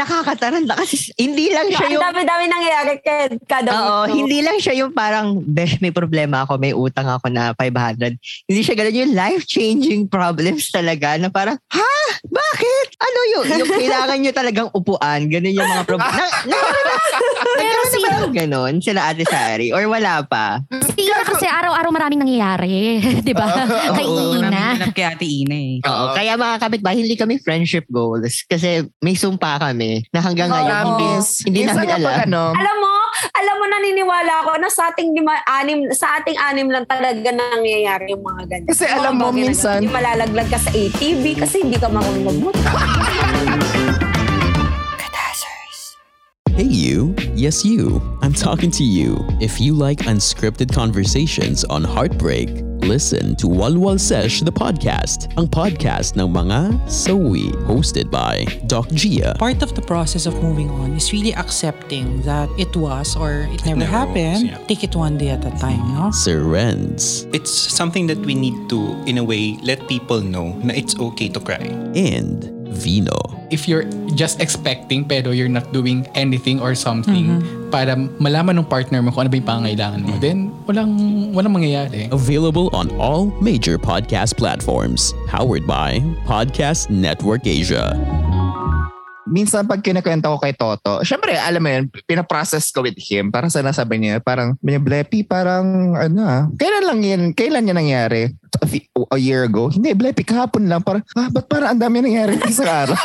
[0.47, 2.03] nakakataranta kasi hindi lang siya Ang yung...
[2.03, 2.93] dami-dami nangyayari
[3.45, 4.15] kada Oo, week, no?
[4.23, 8.15] hindi lang siya yung parang, besh, may problema ako, may utang ako na 500.
[8.47, 11.93] Hindi siya ganun yung life-changing problems talaga na parang, ha?
[12.27, 12.87] Bakit?
[12.97, 15.27] Ano yung, yung kailangan nyo talagang upuan?
[15.27, 16.17] Ganun yung mga problema.
[16.47, 16.93] Na, na,
[17.57, 17.99] Pero si,
[18.33, 19.69] ganun, sila Ate Sari?
[19.75, 20.63] Or wala pa?
[20.95, 22.99] si Ina kasi araw-araw maraming nangyayari.
[23.27, 23.47] Di ba?
[23.93, 24.91] Kay Oo, Ina.
[24.91, 25.75] kay Ate Ina eh.
[25.83, 30.85] Oo, kaya mga kapitbahay, hindi kami friendship goals kasi may sumpa kami na hanggang ngayon
[30.93, 31.07] hindi,
[31.49, 32.21] hindi Minsan namin alam.
[32.23, 32.93] ano, Alam mo,
[33.33, 38.13] alam mo naniniwala ako na sa ating lima, anim, sa ating anim lang talaga nangyayari
[38.13, 38.69] yung mga ganyan.
[38.69, 39.81] Kasi alam mo, minsan-.
[39.81, 42.63] Hindi malalaglag ka sa ATV kasi hindi ka marunong magmotor.
[46.57, 47.13] Hey, you.
[47.35, 48.01] Yes, you.
[48.25, 49.21] I'm talking to you.
[49.39, 52.49] If you like unscripted conversations on heartbreak,
[52.81, 59.35] listen to Walwal Sesh the podcast, ang podcast ng mga sawi, hosted by Doc Gia.
[59.35, 63.63] part of the process of moving on is really accepting that it was or it
[63.65, 64.49] never never happened.
[64.49, 64.67] was, yeah.
[64.67, 66.11] Take it one day at a time, no?
[66.11, 70.73] Sir Renz, It's something that we need to, in a way, let people know na
[70.73, 71.67] it's okay to cry.
[71.93, 73.37] and Vino.
[73.49, 77.39] if you're just expecting pero you're not doing anything or something
[77.71, 80.91] para malaman ng partner mo kung ano ba yung pangangailangan mo, then walang,
[81.31, 82.11] walang mangyayari.
[82.11, 85.11] Available on all major podcast platforms.
[85.27, 87.95] Powered by Podcast Network Asia.
[89.27, 93.29] minsan pag kinakwento ko kay Toto, syempre, alam mo yun, pinaprocess ko with him.
[93.29, 97.77] Parang sana sabi niya, parang, may Blepi, parang, ano ah, kailan lang yan, kailan yan
[97.77, 98.31] nangyari?
[98.57, 99.69] A, few- a year ago?
[99.69, 100.81] Hindi, Blepi, kahapon lang.
[100.81, 102.97] Parang, ah, ba't parang ang dami nangyari isang araw?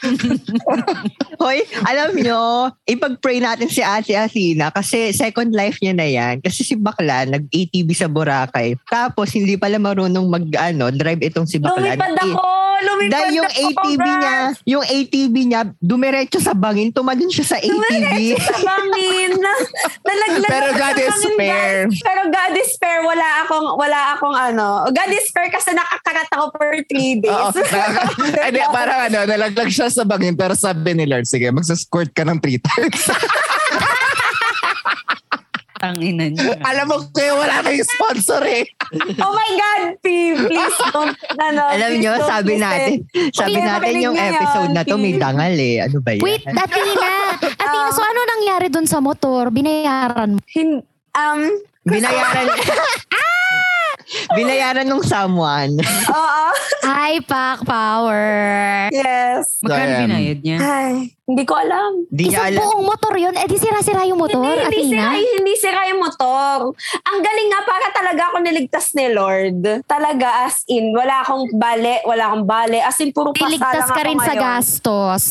[1.40, 6.34] Hoy, alam nyo, ipag-pray natin si Ate Athena kasi second life niya na yan.
[6.40, 8.76] Kasi si Bakla, nag-ATV sa Boracay.
[8.88, 11.96] Tapos, hindi pala marunong mag, ano, drive itong si Bakla.
[11.96, 12.44] Lumipad ako!
[12.80, 14.08] Lumipad Dahil yung ako, ATV Brad!
[14.08, 17.68] niya, yung ATV niya, dumiretso sa bangin, tumalon siya sa ATV.
[17.76, 19.32] Dumiretso sa bangin.
[20.08, 21.74] Nalaglag Pero God sa is fair.
[21.92, 22.98] Pero God is fair.
[23.04, 24.69] Wala akong, wala akong ano.
[24.86, 27.30] God is fair kasi nakakarat ako for three days.
[27.30, 27.50] Oo.
[28.34, 32.22] Na- Hindi, parang ano, nalaglag siya sa bangin, pero sabi ni Lord, sige, magsasquirt ka
[32.22, 33.02] ng three times.
[35.80, 36.60] Tanginan niya.
[36.60, 38.68] alam mo, kaya wala kayong sponsor eh.
[39.16, 40.06] oh my God, P,
[40.36, 41.16] please don't.
[41.40, 42.60] Ano, Alam please nyo, don't sabi listen.
[42.60, 42.92] natin,
[43.32, 45.80] sabi Okay, natin yung episode na to may dangal eh.
[45.80, 46.20] Ano ba yan?
[46.20, 47.12] Wait, Athena.
[47.40, 49.48] Athena, so ano nangyari dun sa motor?
[49.48, 50.40] Binayaran mo?
[50.52, 50.84] Hin-
[51.16, 51.40] um,
[51.80, 52.44] Binayaran.
[54.36, 55.78] Binayaran nung someone.
[56.10, 56.44] oo.
[56.82, 58.26] Hi, Pac Power.
[58.90, 59.60] Yes.
[59.60, 60.00] Magkano Ayan.
[60.02, 60.58] binayad niya?
[60.58, 62.02] Ay, hindi ko alam.
[62.08, 62.60] Di niya Isang alam.
[62.64, 63.34] buong motor yun.
[63.34, 66.74] Eh, di sira-sira yung motor, hindi, hindi sira, hindi sira yung motor.
[67.04, 69.58] Ang galing nga, para talaga ako niligtas ni Lord.
[69.84, 72.78] Talaga, as in, wala akong bale, wala akong bale.
[72.80, 74.42] As in, puro pasa Iligtas lang ka ako rin sa ngayon.
[74.42, 75.24] gastos.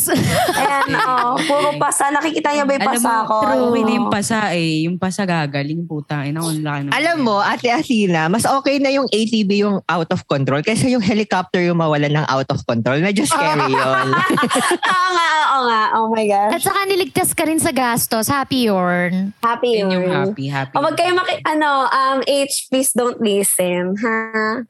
[0.53, 2.03] Ayan, oh, puro pasa.
[2.09, 3.35] Nakikita niyo ba yung Alam pasa mo, ko?
[3.65, 4.73] okay na yung pasa eh.
[4.87, 6.23] Yung pasa gagaling, puta.
[6.23, 10.09] Ina, ang laki ng- Alam mo, Ate Athena, mas okay na yung ATV yung out
[10.13, 13.01] of control kaysa yung helicopter yung mawalan ng out of control.
[13.01, 14.05] Medyo scary yun.
[14.13, 15.81] oo nga, oo nga.
[15.97, 16.69] Oh my At gosh.
[16.69, 18.29] saka niligtas ka rin sa gastos.
[18.29, 19.33] Happy yun.
[19.41, 20.27] Happy Yun yung yun.
[20.29, 20.75] happy, happy.
[20.75, 21.39] Oh, wag kayo maki...
[21.47, 23.95] Ano, um, H, please don't listen.
[23.97, 24.19] Ha?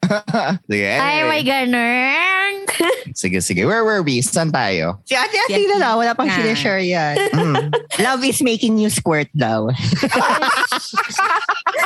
[0.70, 0.92] Sige.
[0.96, 2.52] Ay, may ganun.
[3.12, 3.66] Sige, sige.
[3.66, 4.22] Where were we?
[4.22, 5.02] Saan tayo?
[5.02, 7.18] si Ate Athena daw, wala pang sinishare yan.
[7.34, 7.68] Mm.
[7.98, 9.66] Love is making you squirt daw.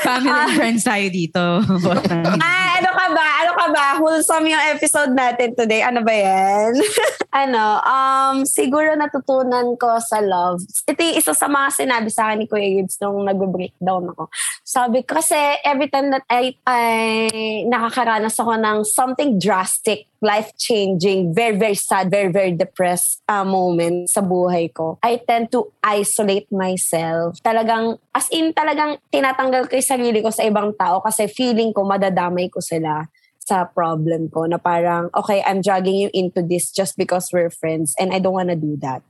[0.04, 1.42] Family and friends tayo dito.
[2.12, 3.24] Ah, ano ka ba?
[4.05, 5.80] Wholesome yung episode natin today.
[5.80, 6.76] Ano ba yan?
[7.48, 10.61] ano, um, siguro natutunan ko sa love.
[10.84, 14.28] Ito yung isa sa mga sinabi sa akin ni Kuya Gibbs nung nag-breakdown ako.
[14.61, 16.84] Sabi kasi every time that I, I
[17.64, 24.20] nakakaranas ako ng something drastic, life-changing, very, very sad, very, very depressed uh, moment sa
[24.20, 27.40] buhay ko, I tend to isolate myself.
[27.40, 31.88] Talagang, as in, talagang tinatanggal ko yung sarili ko sa ibang tao kasi feeling ko
[31.88, 33.09] madadamay ko sila
[33.45, 37.95] sa problem ko na parang, okay, I'm dragging you into this just because we're friends
[38.01, 39.05] and I don't wanna do that.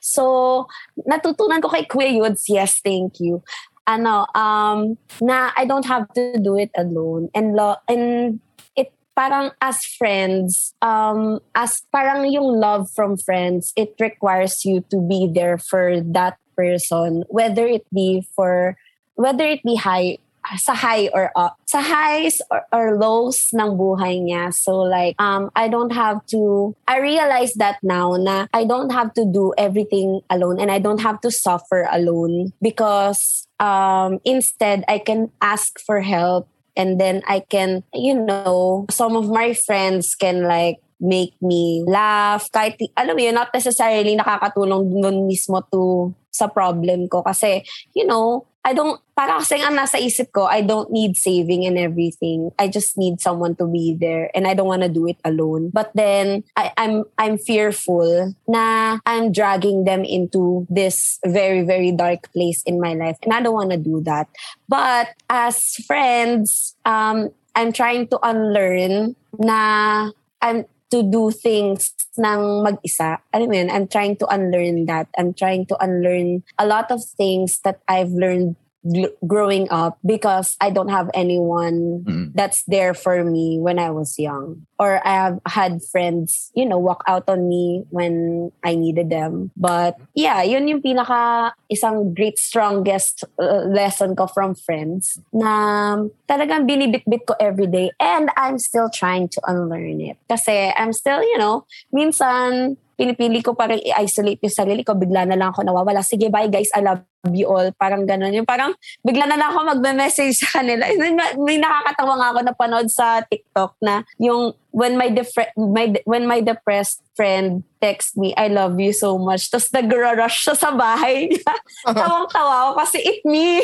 [0.00, 0.68] So,
[1.08, 3.42] natutunan ko kay Kuya Yudes, yes, thank you.
[3.88, 7.32] Ano, um, na I don't have to do it alone.
[7.34, 8.40] And, lo- and
[8.76, 15.00] it parang as friends, um, as parang yung love from friends, it requires you to
[15.00, 18.76] be there for that person, whether it be for,
[19.16, 20.18] whether it be high,
[20.56, 24.54] sa high or up, sa highs or, or lows ng buhay niya.
[24.54, 29.12] So like, um, I don't have to, I realize that now na I don't have
[29.14, 34.98] to do everything alone and I don't have to suffer alone because um, instead I
[34.98, 40.46] can ask for help and then I can, you know, some of my friends can
[40.46, 42.50] like make me laugh.
[42.50, 47.22] Kahit, alam mo yun, not necessarily nakakatulong nun mismo to sa problem ko.
[47.22, 51.64] Kasi, you know, I don't, para kasi ang nasa isip ko, I don't need saving
[51.64, 52.50] and everything.
[52.58, 55.70] I just need someone to be there and I don't want to do it alone.
[55.72, 62.30] But then I, I'm I'm fearful na I'm dragging them into this very, very dark
[62.32, 63.16] place in my life.
[63.22, 64.28] And I don't want to do that.
[64.68, 70.10] But as friends, um, I'm trying to unlearn na
[70.42, 73.18] I'm to do things ng mag-isa.
[73.34, 75.08] Alam mo yun, I'm trying to unlearn that.
[75.18, 80.56] I'm trying to unlearn a lot of things that I've learned gl- growing up because
[80.60, 82.26] I don't have anyone Mm.
[82.34, 84.67] that's there for me when I was young.
[84.78, 89.50] Or I have had friends, you know, walk out on me when I needed them.
[89.56, 95.98] But yeah, yun yung pinaka isang great strongest uh, lesson ko from friends na
[96.30, 100.16] talagang binibitbit ko every day and I'm still trying to unlearn it.
[100.30, 105.38] Kasi I'm still, you know, minsan pinipili ko parang i-isolate yung sarili ko, bigla na
[105.38, 106.02] lang ako nawawala.
[106.02, 107.70] Sige, bye guys, I love you all.
[107.78, 108.34] Parang ganun.
[108.34, 108.74] Yung parang
[109.06, 110.82] bigla na lang ako magme-message sa kanila.
[111.46, 116.22] May, nakakatawa nga ako na panood sa TikTok na yung when my depre- my when
[116.22, 119.50] my depressed friend text me, I love you so much.
[119.50, 121.52] Tapos nag-rush siya sa bahay niya.
[121.98, 123.58] Tawang-tawa ako kasi it me.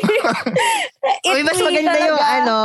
[1.23, 2.39] it Uy, mas me maganda yung talaga.
[2.43, 2.57] ano,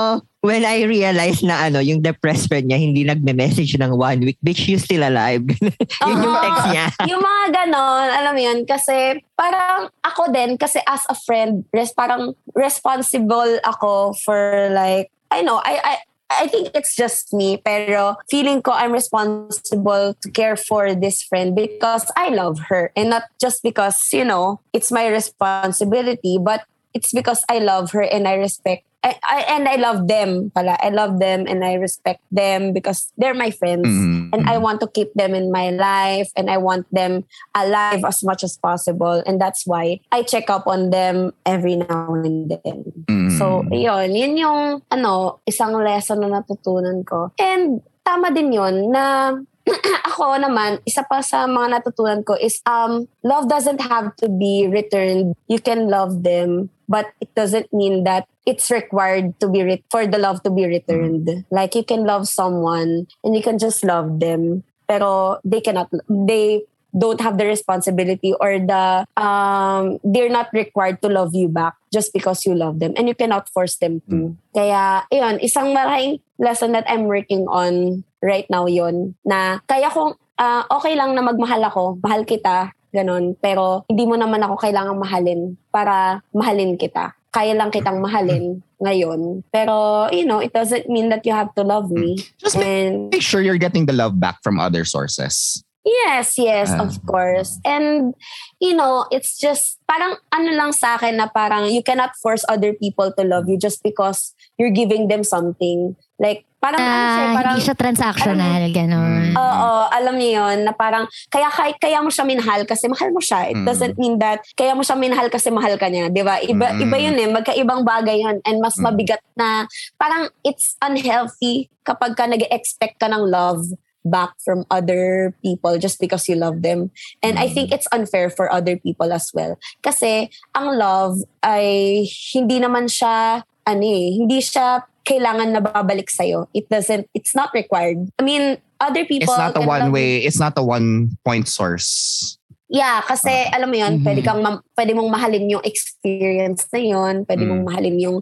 [0.41, 4.66] when I realized na ano, yung depressed friend niya hindi nagme-message ng one week, bitch,
[4.66, 5.45] you still alive.
[6.10, 6.41] yun yung Oo.
[6.41, 6.86] text niya.
[7.06, 11.93] yung mga ganon, alam mo yun, kasi parang ako din, kasi as a friend, res,
[11.93, 15.93] parang responsible ako for like, I know, I, I,
[16.30, 21.55] I think it's just me, pero feeling ko I'm responsible to care for this friend
[21.55, 22.91] because I love her.
[22.95, 26.63] And not just because, you know, it's my responsibility, but
[26.93, 30.76] it's because I love her and I respect I, I, and I love them pala.
[30.84, 34.36] I love them and I respect them because they're my friends Mm.
[34.36, 37.24] and I want to keep them in my life and I want them
[37.56, 42.14] alive as much as possible and that's why I check up on them every now
[42.14, 42.84] and then.
[43.08, 43.38] Mm.
[43.39, 44.12] So, yun.
[44.16, 47.32] Yun yung, ano, isang lesson na natutunan ko.
[47.39, 49.38] And tama din yun na
[50.10, 54.68] ako naman, isa pa sa mga natutunan ko is um, love doesn't have to be
[54.68, 55.36] returned.
[55.47, 60.07] You can love them, but it doesn't mean that it's required to be re- for
[60.07, 61.45] the love to be returned.
[61.51, 65.93] Like you can love someone and you can just love them, pero they cannot.
[66.10, 71.78] They don't have the responsibility or the um they're not required to love you back
[71.93, 74.34] just because you love them and you cannot force them to.
[74.57, 80.15] Kaya, yun, isang malaking lesson that I'm working on right now yon na kaya kong
[80.39, 84.97] ah, okay lang na magmahal ako, mahal kita, ganun, pero hindi mo naman ako kailangang
[84.97, 87.13] mahalin para mahalin kita.
[87.30, 89.45] Kaya lang kitang mahalin ngayon.
[89.53, 92.17] Pero, you know, it doesn't mean that you have to love me.
[92.41, 95.61] Just And Make sure you're getting the love back from other sources.
[95.88, 96.84] Yes, yes, Ah.
[96.84, 97.55] of course.
[97.63, 98.11] And,
[98.59, 102.75] you know, it's just, parang ano lang sa akin na parang you cannot force other
[102.75, 105.95] people to love you just because you're giving them something.
[106.19, 109.32] Like, parang ano siya, Ah, parang, hindi siya transactional, gano'n.
[109.32, 113.23] Oo, alam niyo yun, na parang, kaya, kaya, kaya mo siya minahal kasi mahal mo
[113.23, 113.47] siya.
[113.47, 113.65] It Mm.
[113.65, 116.43] doesn't mean that, kaya mo siya minahal kasi mahal ka niya, di ba?
[116.43, 116.84] Iba, Mm.
[116.84, 118.43] iba yun eh, magkaibang bagay yun.
[118.43, 118.91] And mas Mm.
[118.91, 119.63] mabigat na,
[119.95, 123.63] parang it's unhealthy kapag ka nag-expect ka ng love
[124.06, 126.91] back from other people just because you love them.
[127.22, 129.60] And I think it's unfair for other people as well.
[129.84, 136.50] Kasi ang love ay hindi naman siya ano eh, hindi siya kailangan na babalik sa'yo.
[136.54, 138.10] It doesn't, it's not required.
[138.18, 142.38] I mean, other people It's not a one way, it's not a one point source.
[142.70, 144.06] Yeah, kasi alam mo yun, Mhm.
[144.06, 147.50] pwede kang ma- pwede mong mahalin yung experience na yun, pwede Mm.
[147.50, 148.18] mong mahalin yung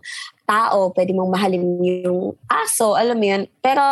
[0.47, 3.43] tao, pwede mong mahalin yung aso, alam mo yun.
[3.59, 3.83] Pero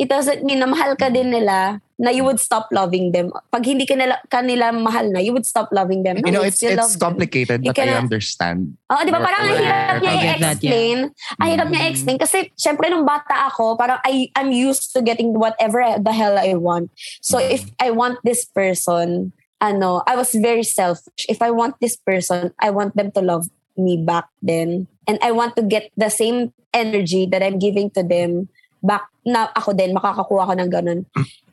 [0.00, 3.28] it doesn't mean na mahal ka din nila na you would stop loving them.
[3.52, 6.16] Pag hindi ka nila, kanila mahal na, you would stop loving them.
[6.24, 7.02] you know, it's it's them.
[7.02, 8.78] complicated, You but I cannot- understand.
[8.88, 9.18] Oo, di ba?
[9.20, 10.98] Parang ang hirap niya I i-explain.
[11.42, 12.16] Ang hirap niya i-explain.
[12.22, 16.54] Kasi, syempre, nung bata ako, parang I, I'm used to getting whatever the hell I
[16.54, 16.88] want.
[17.20, 21.26] So, if I want this person, ano, I was very selfish.
[21.26, 24.86] If I want this person, I want them to love me back then.
[25.08, 28.52] And I want to get the same energy that I'm giving to them
[28.84, 31.00] back na ako din, makakakuha ko ng ganun.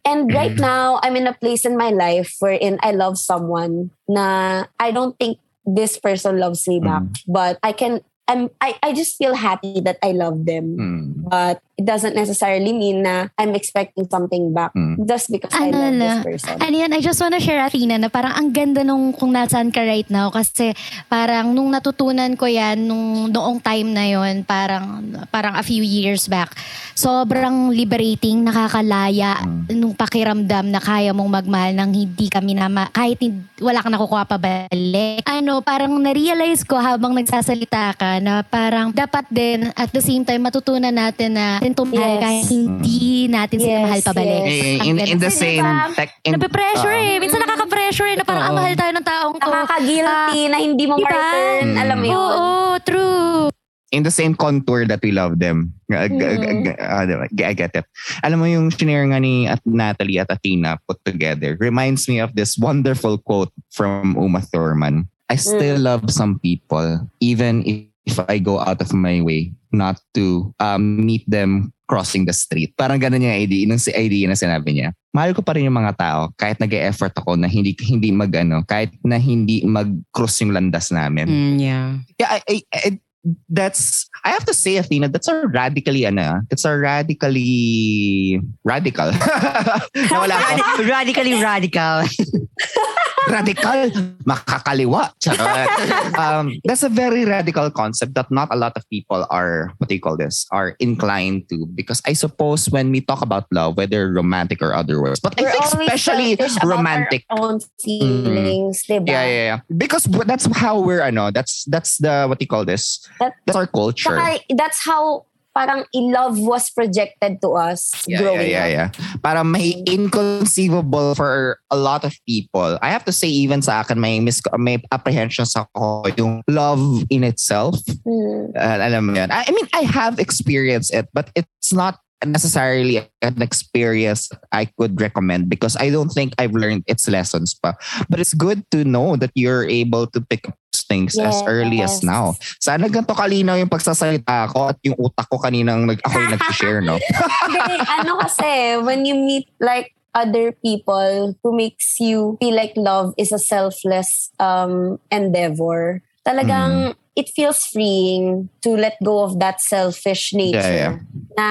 [0.05, 4.69] And right now, I'm in a place in my life wherein I love someone na
[4.77, 7.01] I don't think this person loves me back.
[7.25, 10.77] But I can, I'm, I, I just feel happy that I love them.
[10.77, 11.05] Mm.
[11.25, 15.03] But it doesn't necessarily mean na I'm expecting something back Mm.
[15.03, 16.55] just because I Ano love na, this person.
[16.57, 19.83] ano yan, I just wanna share, Athena, na parang ang ganda nung kung nasaan ka
[19.83, 20.71] right now kasi
[21.05, 26.27] parang nung natutunan ko yan nung noong time na yon parang parang a few years
[26.27, 26.51] back
[26.95, 33.43] sobrang liberating nakakalaya nung pakiramdam na kaya mong magmahal nang hindi kami na kahit hindi,
[33.59, 39.27] wala kang nakukuha pa balik ano parang na-realize ko habang nagsasalita ka na parang dapat
[39.27, 42.21] din at the same time matutunan natin na din tumahal Yes.
[42.21, 44.45] kahit hindi natin sila Yes, mahal pabalik yes.
[44.45, 45.09] In, Ang in, ganda.
[45.09, 47.15] in the same diba, tech, in, Nape-pressure uh, eh.
[47.17, 49.49] Minsan nakaka-pressure eh na parang ang mahal tayo ng taong to.
[49.49, 51.09] Nakaka-guilty na hindi mo diba?
[51.09, 51.67] ma-return.
[51.73, 52.15] Alam mo yun.
[52.21, 52.45] Oo,
[52.85, 53.49] true.
[53.93, 55.71] in the same contour that we love them.
[55.87, 56.63] G- g- g- Mm.
[56.67, 57.25] g- uh, diba?
[57.47, 57.87] I get it.
[58.27, 62.35] Alam mo yung shinare nga ni at Natalie at Athena put together reminds me of
[62.35, 65.07] this wonderful quote from Uma Thurman.
[65.31, 69.99] I still love some people even if, if I go out of my way not
[70.15, 72.73] to um, meet them crossing the street.
[72.73, 74.89] Parang ganun yung idea, yung si idea na sinabi niya.
[75.13, 78.65] Mahal ko pa rin yung mga tao kahit nag-e-effort ako na hindi hindi mag ano,
[78.65, 81.87] kahit na hindi mag-cross yung landas namin Mm, yeah.
[82.17, 83.04] yeah, I, I, I-
[83.49, 89.11] that's I have to say, Athena, that's a radically ano, that's a radically radical.
[90.09, 90.83] Nawala ako.
[90.89, 92.09] Radically radical.
[93.29, 93.89] radical,
[94.25, 95.13] makakaliwa.
[95.21, 95.69] Charot.
[96.25, 99.95] um, that's a very radical concept that not a lot of people are, what do
[99.95, 101.65] you call this, are inclined to.
[101.73, 105.51] Because I suppose when we talk about love, whether romantic or otherwise, but We're I
[105.53, 107.25] think especially romantic.
[107.29, 109.07] Our own feelings, diba?
[109.07, 109.59] Yeah, yeah, yeah.
[109.75, 113.05] Because that's how we're, ano, that's that's the, what do you call this?
[113.19, 114.15] That- that's our culture.
[114.15, 118.99] Saka, that's how parang love was projected to us yeah, growing yeah, yeah, up.
[118.99, 119.15] yeah.
[119.23, 122.77] Para may inconceivable for a lot of people.
[122.83, 127.23] I have to say even sa akin may mis- may apprehensions ako yung love in
[127.23, 127.79] itself.
[128.03, 128.51] Hmm.
[128.51, 129.31] Uh, alam mo yun.
[129.31, 134.99] I, I mean, I have experienced it, but it's not necessarily an experience I could
[134.99, 137.73] recommend because I don't think I've learned its lessons pa.
[138.09, 141.97] But it's good to know that you're able to pick up things as early as
[141.97, 142.03] Yes.
[142.05, 142.35] now.
[142.61, 146.81] Sana ganito kalinaw yung pagsasalita ko at yung utak ko kaninang nag, ako yung nag-share,
[146.83, 146.99] no?
[147.49, 153.17] Hindi, ano kasi, when you meet like other people who makes you feel like love
[153.17, 160.33] is a selfless um endeavor, talagang it feels freeing to let go of that selfish
[160.33, 160.99] nature Yeah, yeah.
[161.37, 161.47] na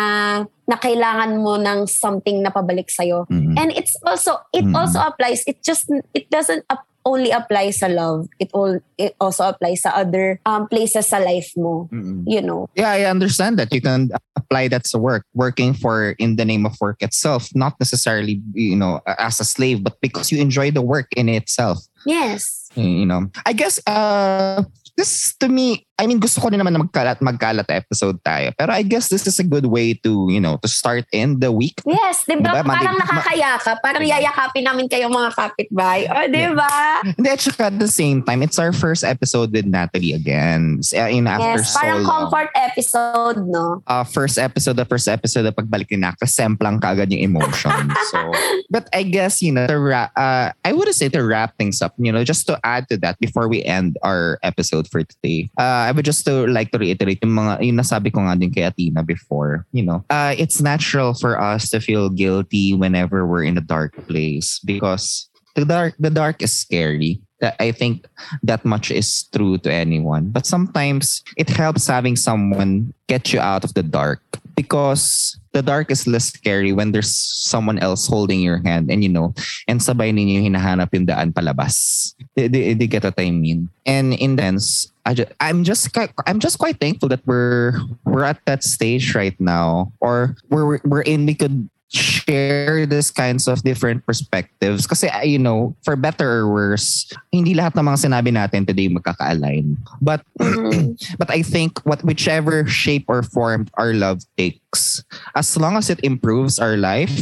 [0.69, 3.25] na kailangan mo ng something na pabalik sa'yo.
[3.31, 3.57] Mhm.
[3.57, 4.77] And it's also it Mhm.
[4.77, 8.29] also applies it just it doesn't ap- only apply sa love.
[8.41, 12.25] It all it also applies sa other um places sa life mo, Mm-mm.
[12.25, 12.65] you know.
[12.77, 13.69] Yeah, I understand that.
[13.77, 14.09] You can
[14.41, 18.77] apply that to work, working for in the name of work itself, not necessarily, you
[18.77, 21.77] know, as a slave, but because you enjoy the work in itself.
[22.09, 22.64] Yes.
[22.75, 24.65] You know, I guess uh,
[24.97, 28.51] this to me, I mean, gusto ko din naman na magkalat, magkalat episode tayo.
[28.59, 31.55] Pero I guess this is a good way to, you know, to start in the
[31.55, 31.79] week.
[31.87, 32.51] Yes, di ba?
[32.51, 32.67] Diba?
[32.67, 33.77] Parang nakakayakap.
[33.79, 36.11] Parang yayakapin namin kayong mga kapitbahay.
[36.11, 36.99] O, di ba?
[37.07, 40.83] Hindi, at saka at the same time, it's our first episode with Natalie again.
[40.91, 42.11] Uh, In after Yes, so parang long.
[42.27, 43.79] comfort episode, no?
[43.87, 47.95] uh, first episode, the first episode na pagbalik ni Naka, semplang kagad yung emotion.
[48.11, 48.19] so,
[48.67, 51.95] but I guess, you know, to wrap, uh, I would say to wrap things up,
[52.03, 55.84] you know, just to add to that before we end our episode for today, uh,
[55.85, 58.63] I would just to like to reiterate yung mga, yung nasabi ko nga din kay
[58.65, 63.59] Atina before, you know, uh, it's natural for us to feel guilty whenever we're in
[63.59, 67.21] a dark place because the dark, the dark is scary.
[67.41, 68.07] That I think
[68.43, 70.31] that much is true to anyone.
[70.31, 74.23] But sometimes it helps having someone get you out of the dark
[74.55, 79.09] because the dark is less scary when there's someone else holding your hand and you
[79.09, 79.33] know,
[79.71, 82.13] and sabay ninyo hinahanap yung daan palabas.
[82.35, 83.71] They, they, they get what I mean.
[83.87, 85.97] And in sense, I just, I'm just
[86.27, 91.03] I'm just quite thankful that we're we're at that stage right now, or we're we're
[91.03, 91.27] in.
[91.27, 94.87] We could share these kinds of different perspectives.
[94.87, 98.89] Kasi uh, you know for better or worse hindi lahat ng mga sinabi natin today
[98.89, 99.77] magkaka-align.
[100.01, 100.25] But
[101.21, 105.03] but I think what whichever shape or form our love takes
[105.35, 107.13] as long as it improves our life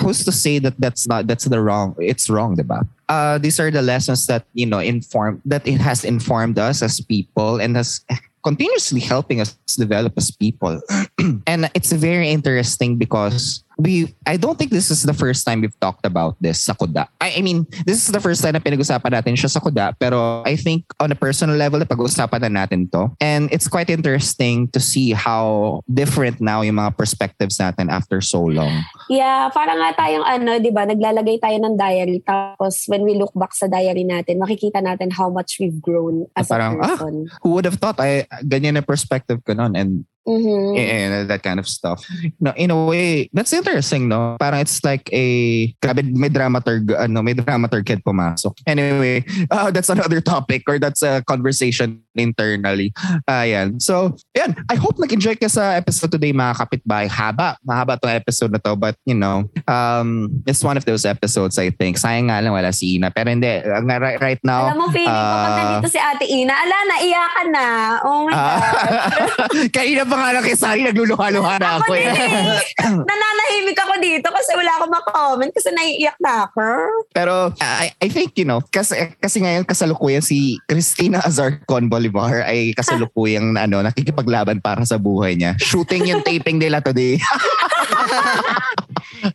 [0.00, 2.86] who's to say that that's not that's the wrong it's wrong diba?
[3.08, 7.00] Uh these are the lessons that you know inform that it has informed us as
[7.00, 8.04] people and has
[8.42, 10.82] continuously helping us develop as people.
[11.46, 15.78] And it's very interesting because we I don't think this is the first time we've
[15.80, 17.08] talked about this sa Kuda.
[17.20, 20.42] I, I mean, this is the first time na pinag-usapan natin siya sa Kuda, pero
[20.44, 23.12] I think on a personal level, pag-usapan na natin to.
[23.20, 28.44] And it's quite interesting to see how different now yung mga perspectives natin after so
[28.44, 28.84] long.
[29.08, 32.20] Yeah, parang nga tayong ano, di ba, naglalagay tayo ng diary.
[32.24, 36.48] Tapos when we look back sa diary natin, makikita natin how much we've grown as
[36.48, 37.28] Parang, a ah, person.
[37.42, 40.78] Who would have thought I ganyan na perspective ko nun and Mhm.
[40.78, 42.06] and that kind of stuff.
[42.38, 44.36] No, in a way, that's interesting, no?
[44.38, 48.54] Parang it's like a grabe may dramaturg ano, may dramaturg kid pumasok.
[48.66, 52.92] Anyway, uh, that's another topic or that's a conversation internally.
[53.26, 53.82] Ayan.
[53.82, 54.54] So, yan.
[54.70, 57.08] I hope nag-enjoy ka sa episode today, mga kapitbahay.
[57.10, 57.56] Haba.
[57.66, 58.76] Mahaba tong episode na to.
[58.76, 61.96] But, you know, um, it's one of those episodes, I think.
[61.98, 63.10] Sayang nga lang wala si Ina.
[63.10, 63.48] Pero hindi.
[63.48, 66.76] uh, right, right now, Alam mo, feeling ko pag uh, nandito si Ate Ina, ala,
[66.94, 67.64] naiyakan na.
[68.04, 68.60] Oh my Ah.
[68.60, 69.72] God.
[69.74, 71.92] Kanina pa nga lang kay Sari, nagluluha-luha na ako.
[71.96, 72.04] Eh.
[73.08, 76.68] Nananahimik ako dito kasi wala akong makomment kasi naiiyak na ako.
[77.16, 82.76] Pero I, I think, you know, kasi, kasi ngayon kasalukuyan si Christina Azarcon Bolivar ay
[82.76, 85.56] kasalukuyang ano, nakikipaglaban para sa buhay niya.
[85.56, 87.16] Shooting yung taping nila today.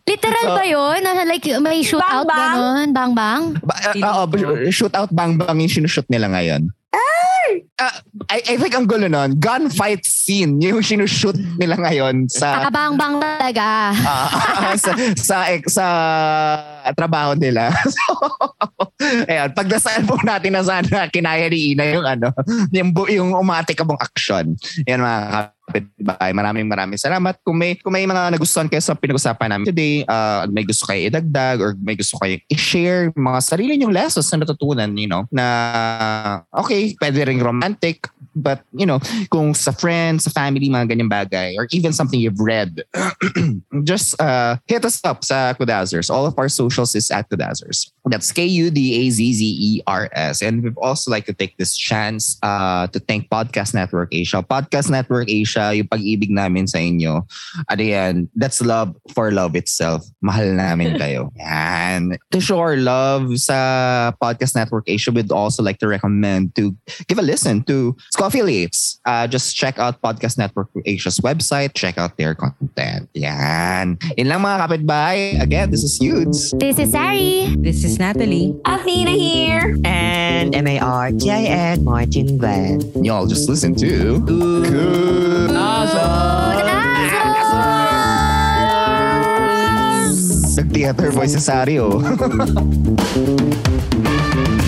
[0.08, 1.00] Literal ba yun?
[1.00, 2.52] Nasa like may shootout Bang, bang?
[2.54, 2.88] ganon?
[2.92, 3.42] Bang bang?
[3.64, 6.70] Ba- uh, uh, shootout bang bang yung sinushoot nila ngayon.
[7.78, 7.94] Uh,
[8.28, 13.16] I, I think ang gulo nun, gunfight scene yung sinushoot nila ngayon sa Kakabang bang
[13.22, 13.66] talaga.
[14.04, 15.86] Ah, sa, sa, sa
[16.92, 17.72] trabaho nila.
[17.94, 18.12] so,
[19.30, 22.28] ayan, pagdasal po natin na sana kinaya ni Ina yung ano,
[22.74, 24.58] yung, yung umatikabong action.
[24.84, 26.32] Yan mga kapitbahay.
[26.32, 27.36] Maraming maraming salamat.
[27.44, 31.12] Kung may, kung may mga nagustuhan kayo sa pinag-usapan namin today, uh, may gusto kayo
[31.12, 35.46] idagdag or may gusto kayo i-share mga sarili nyong lessons na natutunan, you know, na
[36.50, 38.08] okay, pwede ring romantic,
[38.42, 42.40] but you know, kung sa friends, sa family, mga ganyang bagay, or even something you've
[42.40, 42.84] read,
[43.84, 46.10] just uh, hit us up sa Kudazers.
[46.10, 47.90] All of our socials is at Kudazers.
[48.06, 48.82] That's K-U-D-A-Z-Z-E-R-S.
[50.42, 54.42] And we'd also like to take this chance uh, to thank Podcast Network Asia.
[54.42, 57.26] Podcast Network Asia, yung pag-ibig namin sa inyo.
[57.68, 60.06] Ano yan, that's love for love itself.
[60.22, 61.28] Mahal namin kayo.
[61.36, 62.16] Yan.
[62.32, 66.74] To show our love sa Podcast Network Asia, we'd also like to recommend to
[67.08, 69.00] give a listen to School Affiliates.
[69.04, 71.72] Uh, just check out Podcast Network Asia's website.
[71.74, 73.08] Check out their content.
[73.16, 73.96] Yan.
[74.16, 75.40] Yun lang mga kapitbahay.
[75.40, 76.52] Again, this is Yudes.
[76.60, 77.56] This is Sari.
[77.56, 78.52] This is Natalie.
[78.68, 79.76] Athena here.
[79.88, 82.84] And M-A-R-T-I-N, Martin Van.
[83.02, 84.20] Y'all just listen to...
[84.20, 85.48] Good.
[90.68, 91.96] Nag-theater voice si Sari, oh.